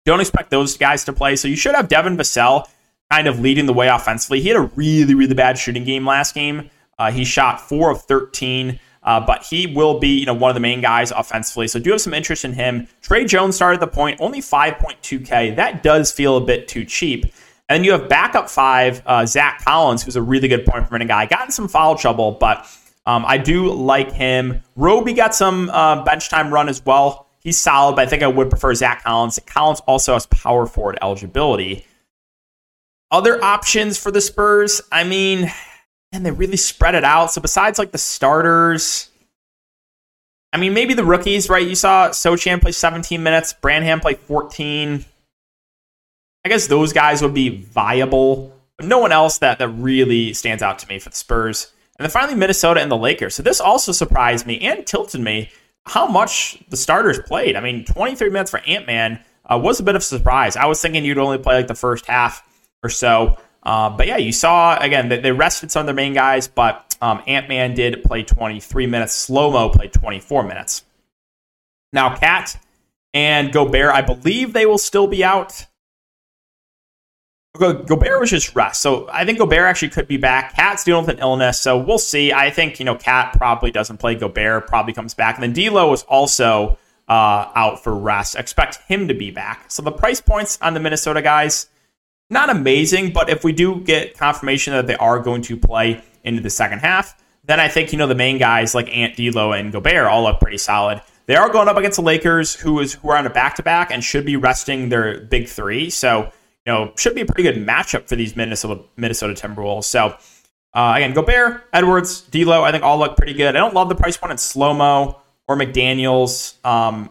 don't 0.05 0.19
expect 0.19 0.49
those 0.49 0.77
guys 0.77 1.05
to 1.05 1.13
play. 1.13 1.35
So 1.35 1.47
you 1.47 1.55
should 1.55 1.75
have 1.75 1.87
Devin 1.87 2.17
Vassell 2.17 2.67
kind 3.11 3.27
of 3.27 3.39
leading 3.39 3.65
the 3.65 3.73
way 3.73 3.87
offensively. 3.87 4.41
He 4.41 4.49
had 4.49 4.57
a 4.57 4.69
really, 4.75 5.13
really 5.13 5.35
bad 5.35 5.57
shooting 5.57 5.83
game 5.83 6.05
last 6.05 6.33
game. 6.33 6.69
Uh, 6.97 7.11
he 7.11 7.23
shot 7.23 7.61
4 7.61 7.91
of 7.91 8.01
13. 8.03 8.79
Uh, 9.03 9.19
but 9.19 9.43
he 9.43 9.67
will 9.67 9.99
be, 9.99 10.19
you 10.19 10.25
know, 10.25 10.33
one 10.33 10.49
of 10.49 10.55
the 10.55 10.61
main 10.61 10.79
guys 10.79 11.11
offensively. 11.11 11.67
So 11.67 11.77
do 11.77 11.91
have 11.91 11.99
some 11.99 12.13
interest 12.13 12.45
in 12.45 12.53
him. 12.53 12.87
Tre 13.01 13.25
Jones 13.25 13.55
started 13.55 13.81
the 13.81 13.87
point, 13.87 14.19
only 14.21 14.39
5.2K. 14.39 15.57
That 15.57 15.83
does 15.83 16.09
feel 16.11 16.37
a 16.37 16.41
bit 16.41 16.69
too 16.69 16.85
cheap. 16.85 17.25
And 17.69 17.77
then 17.77 17.83
you 17.83 17.93
have 17.93 18.09
backup 18.09 18.49
five, 18.49 19.01
uh, 19.05 19.25
Zach 19.25 19.63
Collins, 19.63 20.03
who's 20.03 20.15
a 20.15 20.21
really 20.21 20.47
good 20.47 20.65
point 20.65 20.91
minute 20.91 21.07
guy. 21.07 21.25
Got 21.25 21.45
in 21.45 21.51
some 21.51 21.67
foul 21.67 21.95
trouble, 21.95 22.31
but 22.31 22.67
um, 23.05 23.25
I 23.25 23.37
do 23.37 23.71
like 23.71 24.11
him. 24.11 24.61
Roby 24.75 25.13
got 25.13 25.33
some 25.33 25.69
uh, 25.69 26.03
bench 26.03 26.29
time 26.29 26.53
run 26.53 26.69
as 26.69 26.85
well. 26.85 27.27
He's 27.39 27.57
solid, 27.57 27.95
but 27.95 28.07
I 28.07 28.09
think 28.09 28.23
I 28.23 28.27
would 28.27 28.49
prefer 28.49 28.73
Zach 28.73 29.03
Collins. 29.03 29.39
Collins 29.45 29.81
also 29.81 30.13
has 30.13 30.25
power 30.27 30.65
forward 30.65 30.97
eligibility. 31.01 31.85
Other 33.11 33.43
options 33.43 33.97
for 33.97 34.11
the 34.11 34.21
Spurs, 34.21 34.81
I 34.91 35.03
mean, 35.03 35.51
and 36.11 36.25
they 36.25 36.31
really 36.31 36.57
spread 36.57 36.95
it 36.95 37.03
out. 37.03 37.31
So 37.31 37.41
besides 37.41 37.77
like 37.77 37.91
the 37.91 37.97
starters, 37.97 39.09
I 40.53 40.57
mean, 40.57 40.73
maybe 40.73 40.93
the 40.93 41.03
rookies, 41.03 41.49
right? 41.49 41.67
You 41.67 41.75
saw 41.75 42.09
Sochan 42.09 42.61
play 42.61 42.71
17 42.71 43.21
minutes, 43.21 43.53
Branham 43.53 43.99
play 43.99 44.13
14. 44.13 45.03
I 46.45 46.49
guess 46.49 46.67
those 46.67 46.93
guys 46.93 47.21
would 47.21 47.33
be 47.33 47.49
viable, 47.49 48.53
but 48.77 48.87
no 48.87 48.99
one 48.99 49.11
else 49.11 49.37
that, 49.39 49.59
that 49.59 49.69
really 49.69 50.33
stands 50.33 50.61
out 50.61 50.79
to 50.79 50.87
me 50.87 50.99
for 50.99 51.09
the 51.09 51.15
Spurs. 51.15 51.71
And 51.97 52.05
then 52.05 52.11
finally, 52.11 52.35
Minnesota 52.35 52.81
and 52.81 52.91
the 52.91 52.97
Lakers. 52.97 53.35
So 53.35 53.43
this 53.43 53.61
also 53.61 53.91
surprised 53.91 54.45
me 54.45 54.59
and 54.59 54.85
tilted 54.85 55.21
me 55.21 55.51
how 55.85 56.07
much 56.07 56.61
the 56.69 56.77
starters 56.77 57.19
played. 57.19 57.55
I 57.55 57.61
mean, 57.61 57.85
23 57.85 58.29
minutes 58.29 58.51
for 58.51 58.59
Ant 58.59 58.87
Man 58.87 59.23
uh, 59.45 59.59
was 59.61 59.79
a 59.79 59.83
bit 59.83 59.95
of 59.95 60.01
a 60.01 60.05
surprise. 60.05 60.55
I 60.55 60.65
was 60.65 60.81
thinking 60.81 61.05
you'd 61.05 61.17
only 61.17 61.37
play 61.37 61.55
like 61.55 61.67
the 61.67 61.75
first 61.75 62.05
half 62.07 62.47
or 62.83 62.89
so. 62.89 63.37
Uh, 63.61 63.89
but 63.89 64.07
yeah, 64.07 64.17
you 64.17 64.31
saw 64.31 64.77
again 64.77 65.09
that 65.09 65.23
they 65.23 65.31
rested 65.31 65.71
some 65.71 65.81
of 65.81 65.85
their 65.85 65.95
main 65.95 66.13
guys, 66.13 66.47
but 66.47 66.95
um, 67.01 67.21
Ant 67.27 67.47
Man 67.47 67.73
did 67.73 68.03
play 68.03 68.23
23 68.23 68.87
minutes. 68.87 69.13
Slow 69.13 69.51
mo 69.51 69.69
played 69.69 69.93
24 69.93 70.43
minutes. 70.43 70.83
Now, 71.93 72.15
Cat 72.15 72.57
and 73.13 73.51
Gobert, 73.51 73.93
I 73.93 74.01
believe 74.01 74.53
they 74.53 74.65
will 74.65 74.77
still 74.77 75.07
be 75.07 75.23
out. 75.23 75.67
Go- 77.57 77.83
Gobert 77.83 78.19
was 78.19 78.31
just 78.31 78.55
rest, 78.55 78.81
so 78.81 79.07
I 79.11 79.25
think 79.25 79.37
Gobert 79.37 79.61
actually 79.61 79.89
could 79.89 80.07
be 80.07 80.17
back. 80.17 80.55
Cat's 80.55 80.83
dealing 80.83 81.05
with 81.05 81.15
an 81.15 81.21
illness, 81.21 81.59
so 81.59 81.77
we'll 81.77 81.99
see. 81.99 82.33
I 82.33 82.49
think 82.49 82.79
you 82.79 82.85
know 82.85 82.95
Cat 82.95 83.33
probably 83.37 83.69
doesn't 83.69 83.97
play. 83.97 84.15
Gobert 84.15 84.67
probably 84.67 84.93
comes 84.93 85.13
back, 85.13 85.35
and 85.35 85.43
then 85.43 85.53
D'Lo 85.53 85.89
was 85.89 86.03
also 86.03 86.79
uh, 87.07 87.51
out 87.55 87.83
for 87.83 87.95
rest. 87.95 88.35
Expect 88.35 88.79
him 88.87 89.07
to 89.07 89.13
be 89.13 89.29
back. 89.29 89.69
So 89.69 89.83
the 89.83 89.91
price 89.91 90.19
points 90.19 90.57
on 90.61 90.73
the 90.73 90.79
Minnesota 90.79 91.21
guys 91.21 91.67
not 92.29 92.49
amazing, 92.49 93.13
but 93.13 93.29
if 93.29 93.43
we 93.43 93.53
do 93.53 93.79
get 93.81 94.17
confirmation 94.17 94.73
that 94.73 94.87
they 94.87 94.95
are 94.95 95.19
going 95.19 95.41
to 95.43 95.55
play 95.55 96.03
into 96.23 96.41
the 96.41 96.49
second 96.49 96.79
half, 96.79 97.15
then 97.45 97.59
I 97.59 97.67
think, 97.67 97.91
you 97.91 97.97
know, 97.97 98.07
the 98.07 98.15
main 98.15 98.37
guys 98.37 98.73
like 98.73 98.89
Ant 98.89 99.15
D'Lo 99.15 99.51
and 99.51 99.71
Gobert 99.71 100.07
all 100.07 100.23
look 100.23 100.39
pretty 100.39 100.57
solid. 100.57 101.01
They 101.25 101.35
are 101.35 101.49
going 101.49 101.67
up 101.67 101.77
against 101.77 101.97
the 101.97 102.03
Lakers, 102.03 102.55
who 102.55 102.79
is 102.79 102.93
who 102.93 103.09
are 103.09 103.17
on 103.17 103.25
a 103.25 103.29
back 103.29 103.55
to 103.55 103.63
back 103.63 103.91
and 103.91 104.03
should 104.03 104.25
be 104.25 104.35
resting 104.35 104.89
their 104.89 105.21
big 105.21 105.47
three. 105.47 105.89
So, 105.89 106.31
you 106.65 106.73
know, 106.73 106.93
should 106.97 107.15
be 107.15 107.21
a 107.21 107.25
pretty 107.25 107.43
good 107.43 107.65
matchup 107.65 108.07
for 108.07 108.15
these 108.15 108.35
Minnesota 108.35 108.81
Minnesota 108.95 109.33
Timberwolves. 109.33 109.85
So, 109.85 110.15
uh, 110.73 110.93
again, 110.95 111.13
Gobert, 111.13 111.65
Edwards, 111.73 112.21
D'Lo, 112.21 112.63
I 112.63 112.71
think 112.71 112.83
all 112.83 112.97
look 112.97 113.17
pretty 113.17 113.33
good. 113.33 113.55
I 113.55 113.59
don't 113.59 113.73
love 113.73 113.89
the 113.89 113.95
price 113.95 114.17
point 114.17 114.31
in 114.31 114.37
slow 114.37 114.73
mo 114.73 115.21
or 115.47 115.57
McDaniels. 115.57 116.55
Um, 116.65 117.09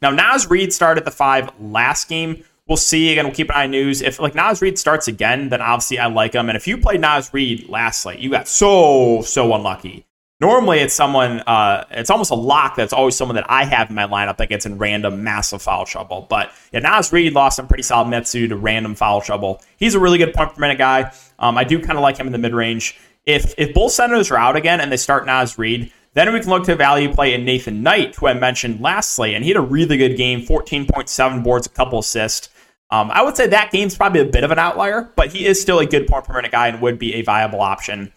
now, 0.00 0.10
Naz 0.10 0.50
Reid 0.50 0.72
started 0.72 1.04
the 1.04 1.10
five 1.10 1.50
last 1.60 2.08
game 2.08 2.44
we'll 2.72 2.76
see. 2.76 3.12
Again, 3.12 3.26
we'll 3.26 3.34
keep 3.34 3.50
an 3.50 3.56
eye 3.56 3.64
on 3.64 3.70
news. 3.70 4.00
If 4.00 4.18
like 4.18 4.34
Naz 4.34 4.62
Reid 4.62 4.78
starts 4.78 5.08
again, 5.08 5.48
then 5.48 5.60
obviously 5.60 5.98
I 5.98 6.06
like 6.06 6.34
him. 6.34 6.48
And 6.48 6.56
if 6.56 6.66
you 6.66 6.78
played 6.78 7.00
Naz 7.00 7.32
Reid 7.32 7.68
last 7.68 8.00
slate, 8.00 8.18
you 8.18 8.30
got 8.30 8.48
so 8.48 9.22
so 9.22 9.54
unlucky. 9.54 10.06
Normally, 10.42 10.80
it's 10.80 10.92
someone. 10.92 11.38
Uh, 11.46 11.84
it's 11.92 12.10
almost 12.10 12.32
a 12.32 12.34
lock. 12.34 12.74
That's 12.74 12.92
always 12.92 13.14
someone 13.14 13.36
that 13.36 13.48
I 13.48 13.64
have 13.64 13.90
in 13.90 13.94
my 13.94 14.08
lineup 14.08 14.38
that 14.38 14.48
gets 14.48 14.66
in 14.66 14.76
random 14.76 15.22
massive 15.22 15.62
foul 15.62 15.86
trouble. 15.86 16.26
But 16.28 16.50
yeah, 16.72 16.80
Naz 16.80 17.12
Reid 17.12 17.32
lost 17.32 17.54
some 17.54 17.68
pretty 17.68 17.84
solid 17.84 18.24
due 18.24 18.48
to 18.48 18.56
random 18.56 18.96
foul 18.96 19.20
trouble. 19.20 19.62
He's 19.76 19.94
a 19.94 20.00
really 20.00 20.18
good 20.18 20.34
point 20.34 20.52
per 20.52 20.60
minute 20.60 20.78
guy. 20.78 21.12
Um, 21.38 21.56
I 21.56 21.62
do 21.62 21.78
kind 21.78 21.96
of 21.96 22.02
like 22.02 22.16
him 22.16 22.26
in 22.26 22.32
the 22.32 22.38
mid 22.38 22.54
range. 22.54 22.98
If 23.24 23.54
if 23.56 23.72
both 23.72 23.92
centers 23.92 24.32
are 24.32 24.36
out 24.36 24.56
again 24.56 24.80
and 24.80 24.90
they 24.90 24.96
start 24.96 25.26
Naz 25.26 25.58
Reid, 25.58 25.92
then 26.14 26.32
we 26.32 26.40
can 26.40 26.50
look 26.50 26.64
to 26.64 26.74
value 26.74 27.14
play 27.14 27.34
in 27.34 27.44
Nathan 27.44 27.84
Knight, 27.84 28.16
who 28.16 28.26
I 28.26 28.34
mentioned 28.34 28.80
lastly, 28.80 29.36
and 29.36 29.44
he 29.44 29.50
had 29.50 29.56
a 29.56 29.60
really 29.60 29.96
good 29.96 30.16
game 30.16 30.40
14.7 30.40 31.44
boards, 31.44 31.68
a 31.68 31.70
couple 31.70 32.00
assists. 32.00 32.48
Um, 32.90 33.12
I 33.12 33.22
would 33.22 33.36
say 33.36 33.46
that 33.46 33.70
game's 33.70 33.96
probably 33.96 34.20
a 34.22 34.24
bit 34.24 34.42
of 34.42 34.50
an 34.50 34.58
outlier, 34.58 35.12
but 35.14 35.32
he 35.32 35.46
is 35.46 35.62
still 35.62 35.78
a 35.78 35.86
good 35.86 36.08
point 36.08 36.24
per 36.24 36.34
minute 36.34 36.50
guy 36.50 36.66
and 36.66 36.82
would 36.82 36.98
be 36.98 37.14
a 37.14 37.22
viable 37.22 37.60
option. 37.60 38.12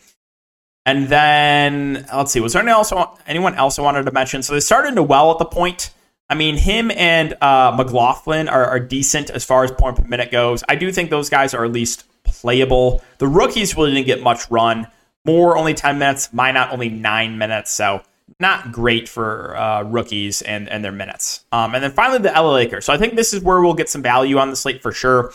And 0.85 1.07
then 1.07 2.05
let's 2.13 2.31
see, 2.31 2.39
was 2.39 2.53
there 2.53 2.61
anyone 2.61 2.77
else, 2.77 2.93
anyone 3.25 3.55
else 3.55 3.79
I 3.79 3.81
wanted 3.81 4.05
to 4.05 4.11
mention? 4.11 4.43
So 4.43 4.53
they 4.53 4.59
started 4.59 4.95
to 4.95 5.03
well 5.03 5.31
at 5.31 5.39
the 5.39 5.45
point. 5.45 5.91
I 6.29 6.35
mean, 6.35 6.57
him 6.57 6.91
and 6.91 7.35
uh, 7.41 7.73
McLaughlin 7.75 8.49
are, 8.49 8.65
are, 8.65 8.79
decent 8.79 9.29
as 9.29 9.45
far 9.45 9.63
as 9.63 9.71
point 9.71 9.97
per 9.97 10.07
minute 10.07 10.31
goes. 10.31 10.63
I 10.67 10.75
do 10.75 10.91
think 10.91 11.11
those 11.11 11.29
guys 11.29 11.53
are 11.53 11.63
at 11.63 11.71
least 11.71 12.05
playable. 12.23 13.03
The 13.19 13.27
rookies 13.27 13.75
really 13.75 13.93
didn't 13.93 14.07
get 14.07 14.21
much 14.21 14.49
run. 14.49 14.87
Moore 15.23 15.57
only 15.57 15.73
10 15.73 15.99
minutes, 15.99 16.29
Minott 16.29 16.71
only 16.71 16.89
nine 16.89 17.37
minutes. 17.37 17.71
So 17.71 18.01
not 18.39 18.71
great 18.71 19.07
for 19.07 19.55
uh, 19.55 19.83
rookies 19.83 20.41
and, 20.41 20.67
and 20.69 20.83
their 20.83 20.91
minutes. 20.91 21.45
Um, 21.51 21.75
and 21.75 21.83
then 21.83 21.91
finally, 21.91 22.19
the 22.19 22.31
LA 22.31 22.53
Lakers. 22.53 22.85
So 22.85 22.93
I 22.93 22.97
think 22.97 23.15
this 23.15 23.33
is 23.33 23.41
where 23.41 23.61
we'll 23.61 23.73
get 23.73 23.89
some 23.89 24.01
value 24.01 24.37
on 24.37 24.49
the 24.49 24.55
slate 24.55 24.81
for 24.81 24.91
sure. 24.91 25.31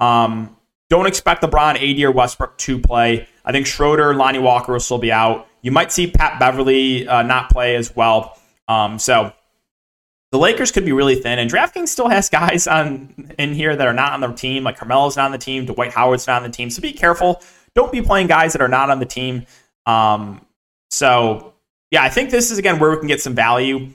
Um, 0.00 0.56
don't 0.88 1.06
expect 1.06 1.42
LeBron, 1.42 1.74
AD, 1.76 2.00
or 2.04 2.12
Westbrook 2.12 2.56
to 2.58 2.78
play. 2.78 3.28
I 3.46 3.52
think 3.52 3.66
Schroeder, 3.66 4.14
Lonnie 4.14 4.40
Walker 4.40 4.72
will 4.72 4.80
still 4.80 4.98
be 4.98 5.12
out. 5.12 5.46
You 5.62 5.70
might 5.70 5.92
see 5.92 6.10
Pat 6.10 6.40
Beverley 6.40 7.06
uh, 7.06 7.22
not 7.22 7.48
play 7.50 7.76
as 7.76 7.94
well. 7.94 8.38
Um, 8.68 8.98
so 8.98 9.32
the 10.32 10.38
Lakers 10.38 10.72
could 10.72 10.84
be 10.84 10.92
really 10.92 11.14
thin, 11.14 11.38
and 11.38 11.50
DraftKings 11.50 11.88
still 11.88 12.08
has 12.08 12.28
guys 12.30 12.66
on 12.66 13.32
in 13.38 13.54
here 13.54 13.74
that 13.74 13.86
are 13.86 13.94
not 13.94 14.12
on 14.12 14.20
the 14.20 14.32
team, 14.32 14.64
like 14.64 14.78
Carmelo's 14.78 15.16
not 15.16 15.26
on 15.26 15.32
the 15.32 15.38
team, 15.38 15.64
Dwight 15.64 15.92
Howard's 15.92 16.26
not 16.26 16.42
on 16.42 16.50
the 16.50 16.54
team. 16.54 16.70
So 16.70 16.82
be 16.82 16.92
careful. 16.92 17.42
Don't 17.74 17.92
be 17.92 18.02
playing 18.02 18.26
guys 18.26 18.52
that 18.52 18.62
are 18.62 18.68
not 18.68 18.90
on 18.90 18.98
the 18.98 19.06
team. 19.06 19.46
Um, 19.86 20.44
so 20.90 21.54
yeah, 21.90 22.02
I 22.02 22.08
think 22.08 22.30
this 22.30 22.50
is 22.50 22.58
again 22.58 22.78
where 22.78 22.90
we 22.90 22.98
can 22.98 23.06
get 23.06 23.20
some 23.20 23.34
value. 23.34 23.90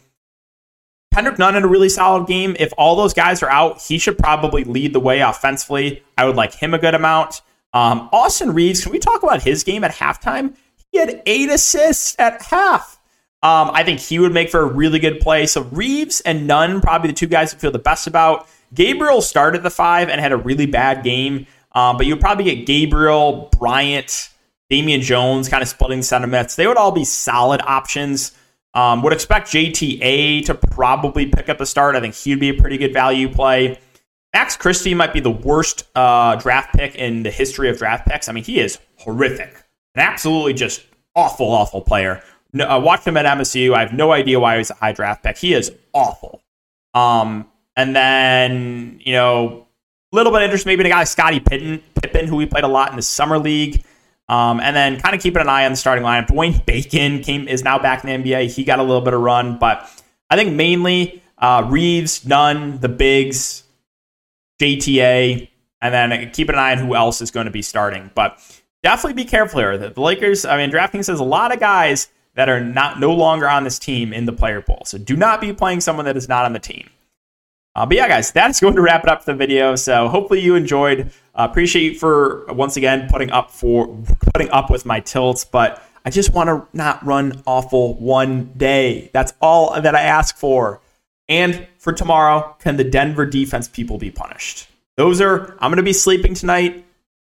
Kendrick 1.13 1.37
Nunn 1.37 1.57
in 1.57 1.63
a 1.63 1.67
really 1.67 1.89
solid 1.89 2.25
game. 2.25 2.55
If 2.57 2.71
all 2.77 2.95
those 2.95 3.13
guys 3.13 3.43
are 3.43 3.49
out, 3.49 3.81
he 3.81 3.97
should 3.97 4.17
probably 4.17 4.63
lead 4.63 4.93
the 4.93 4.99
way 5.01 5.19
offensively. 5.19 6.03
I 6.17 6.23
would 6.23 6.37
like 6.37 6.53
him 6.53 6.73
a 6.73 6.79
good 6.79 6.95
amount. 6.95 7.41
Um, 7.73 8.09
Austin 8.11 8.53
Reaves, 8.53 8.83
can 8.83 8.91
we 8.91 8.99
talk 8.99 9.23
about 9.23 9.43
his 9.43 9.63
game 9.63 9.83
at 9.83 9.91
halftime? 9.91 10.55
He 10.91 10.97
had 10.97 11.21
eight 11.25 11.49
assists 11.49 12.15
at 12.19 12.41
half. 12.41 12.99
Um, 13.43 13.71
I 13.73 13.83
think 13.83 13.99
he 13.99 14.19
would 14.19 14.33
make 14.33 14.49
for 14.49 14.61
a 14.61 14.65
really 14.65 14.99
good 14.99 15.19
play. 15.19 15.47
So 15.47 15.63
Reaves 15.63 16.21
and 16.21 16.45
Nunn, 16.45 16.81
probably 16.81 17.09
the 17.09 17.15
two 17.15 17.27
guys 17.27 17.51
to 17.51 17.57
feel 17.57 17.71
the 17.71 17.79
best 17.79 18.05
about. 18.05 18.47
Gabriel 18.73 19.21
started 19.21 19.63
the 19.63 19.69
five 19.69 20.09
and 20.09 20.21
had 20.21 20.31
a 20.31 20.37
really 20.37 20.67
bad 20.67 21.03
game, 21.03 21.47
um, 21.71 21.97
but 21.97 22.05
you 22.05 22.13
would 22.13 22.21
probably 22.21 22.43
get 22.43 22.65
Gabriel, 22.65 23.49
Bryant, 23.57 24.29
Damian 24.69 25.01
Jones 25.01 25.49
kind 25.49 25.63
of 25.63 25.67
splitting 25.67 26.03
sentiments. 26.03 26.55
They 26.55 26.67
would 26.67 26.77
all 26.77 26.91
be 26.91 27.03
solid 27.03 27.61
options. 27.63 28.31
Um, 28.73 29.01
would 29.01 29.11
expect 29.11 29.49
JTA 29.49 30.45
to 30.45 30.55
probably 30.55 31.25
pick 31.25 31.49
up 31.49 31.57
the 31.57 31.65
start. 31.65 31.97
I 31.97 31.99
think 31.99 32.15
he'd 32.15 32.39
be 32.39 32.49
a 32.49 32.53
pretty 32.53 32.77
good 32.77 32.93
value 32.93 33.27
play. 33.27 33.79
Max 34.33 34.55
Christie 34.55 34.93
might 34.93 35.13
be 35.13 35.19
the 35.19 35.31
worst 35.31 35.87
uh, 35.95 36.35
draft 36.35 36.73
pick 36.73 36.95
in 36.95 37.23
the 37.23 37.31
history 37.31 37.69
of 37.69 37.77
draft 37.77 38.07
picks. 38.07 38.29
I 38.29 38.31
mean, 38.31 38.43
he 38.43 38.59
is 38.59 38.79
horrific. 38.97 39.53
An 39.95 40.01
absolutely 40.01 40.53
just 40.53 40.85
awful, 41.15 41.47
awful 41.51 41.81
player. 41.81 42.23
No, 42.53 42.65
I 42.65 42.77
watched 42.77 43.05
him 43.05 43.17
at 43.17 43.25
MSU. 43.25 43.73
I 43.73 43.81
have 43.81 43.93
no 43.93 44.11
idea 44.11 44.39
why 44.39 44.57
he's 44.57 44.69
a 44.69 44.75
high 44.75 44.93
draft 44.93 45.23
pick. 45.23 45.37
He 45.37 45.53
is 45.53 45.71
awful. 45.93 46.41
Um, 46.93 47.49
and 47.75 47.95
then, 47.95 49.01
you 49.03 49.13
know, 49.13 49.67
a 50.11 50.15
little 50.15 50.31
bit 50.31 50.41
of 50.41 50.43
interest 50.45 50.65
maybe 50.65 50.81
in 50.81 50.85
a 50.87 50.89
guy 50.89 50.99
like 50.99 51.07
Scottie 51.07 51.39
Pippen, 51.39 51.81
Pippen, 52.01 52.27
who 52.27 52.35
we 52.35 52.45
played 52.45 52.63
a 52.63 52.69
lot 52.69 52.89
in 52.89 52.95
the 52.95 53.01
summer 53.01 53.39
league. 53.39 53.83
Um, 54.27 54.61
and 54.61 54.73
then 54.73 54.99
kind 54.99 55.13
of 55.13 55.21
keeping 55.21 55.41
an 55.41 55.49
eye 55.49 55.65
on 55.65 55.71
the 55.71 55.77
starting 55.77 56.05
lineup. 56.05 56.27
Dwayne 56.27 56.65
Bacon 56.65 57.21
came 57.21 57.49
is 57.49 57.63
now 57.63 57.79
back 57.79 58.05
in 58.05 58.23
the 58.23 58.31
NBA. 58.31 58.53
He 58.53 58.63
got 58.63 58.79
a 58.79 58.83
little 58.83 59.01
bit 59.01 59.13
of 59.13 59.19
run, 59.19 59.57
but 59.57 59.89
I 60.29 60.37
think 60.37 60.53
mainly 60.53 61.21
uh, 61.37 61.67
Reaves, 61.69 62.25
Nunn, 62.25 62.79
the 62.79 62.87
bigs, 62.87 63.60
JTA, 64.61 65.49
and 65.81 65.93
then 65.93 66.31
keep 66.31 66.49
an 66.49 66.55
eye 66.55 66.71
on 66.73 66.77
who 66.77 66.95
else 66.95 67.21
is 67.21 67.31
going 67.31 67.45
to 67.45 67.51
be 67.51 67.61
starting. 67.61 68.11
But 68.13 68.39
definitely 68.83 69.23
be 69.23 69.27
careful 69.27 69.59
here. 69.59 69.77
The 69.77 69.99
Lakers, 69.99 70.45
I 70.45 70.57
mean, 70.57 70.71
DraftKings 70.71 71.07
has 71.07 71.19
a 71.19 71.23
lot 71.23 71.53
of 71.53 71.59
guys 71.59 72.09
that 72.35 72.49
are 72.49 72.61
not 72.61 72.99
no 72.99 73.13
longer 73.13 73.49
on 73.49 73.63
this 73.63 73.79
team 73.79 74.13
in 74.13 74.25
the 74.25 74.33
player 74.33 74.61
pool. 74.61 74.83
So 74.85 74.97
do 74.97 75.15
not 75.15 75.41
be 75.41 75.51
playing 75.51 75.81
someone 75.81 76.05
that 76.05 76.15
is 76.15 76.29
not 76.29 76.45
on 76.45 76.53
the 76.53 76.59
team. 76.59 76.89
Uh, 77.75 77.85
but 77.85 77.95
yeah, 77.95 78.07
guys, 78.07 78.31
that's 78.31 78.59
going 78.59 78.75
to 78.75 78.81
wrap 78.81 79.03
it 79.03 79.09
up 79.09 79.23
for 79.23 79.31
the 79.31 79.37
video. 79.37 79.75
So 79.75 80.07
hopefully 80.07 80.41
you 80.41 80.55
enjoyed. 80.55 81.11
Uh, 81.33 81.47
appreciate 81.49 81.93
you 81.93 81.99
for 81.99 82.45
once 82.49 82.77
again 82.77 83.07
putting 83.09 83.31
up 83.31 83.51
for 83.51 83.87
putting 84.33 84.49
up 84.49 84.69
with 84.69 84.85
my 84.85 84.99
tilts, 84.99 85.45
but 85.45 85.81
I 86.03 86.09
just 86.09 86.33
want 86.33 86.49
to 86.49 86.67
not 86.75 87.05
run 87.05 87.41
awful 87.45 87.93
one 87.95 88.53
day. 88.57 89.09
That's 89.13 89.33
all 89.41 89.79
that 89.79 89.95
I 89.95 90.01
ask 90.01 90.35
for. 90.35 90.80
And 91.31 91.65
for 91.77 91.93
tomorrow, 91.93 92.57
can 92.59 92.75
the 92.75 92.83
Denver 92.83 93.25
defense 93.25 93.69
people 93.69 93.97
be 93.97 94.11
punished? 94.11 94.67
Those 94.97 95.21
are 95.21 95.53
I'm 95.59 95.71
going 95.71 95.77
to 95.77 95.83
be 95.83 95.93
sleeping 95.93 96.33
tonight. 96.33 96.85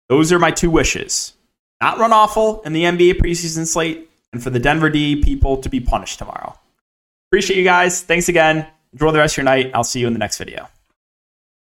Those 0.07 0.31
are 0.31 0.37
my 0.37 0.51
two 0.51 0.69
wishes. 0.69 1.33
Not 1.81 1.97
run 1.97 2.13
awful 2.13 2.61
in 2.61 2.73
the 2.73 2.83
NBA 2.83 3.15
preseason 3.15 3.65
slate, 3.65 4.07
and 4.31 4.41
for 4.41 4.51
the 4.51 4.59
Denver 4.59 4.91
D 4.91 5.23
people 5.23 5.57
to 5.57 5.67
be 5.67 5.79
punished 5.79 6.19
tomorrow. 6.19 6.55
Appreciate 7.29 7.57
you 7.57 7.63
guys. 7.63 8.03
Thanks 8.03 8.29
again. 8.29 8.67
Enjoy 8.93 9.11
the 9.11 9.17
rest 9.17 9.33
of 9.33 9.37
your 9.37 9.45
night. 9.45 9.71
I'll 9.73 9.83
see 9.83 9.99
you 9.99 10.05
in 10.05 10.13
the 10.13 10.19
next 10.19 10.37
video. 10.37 10.69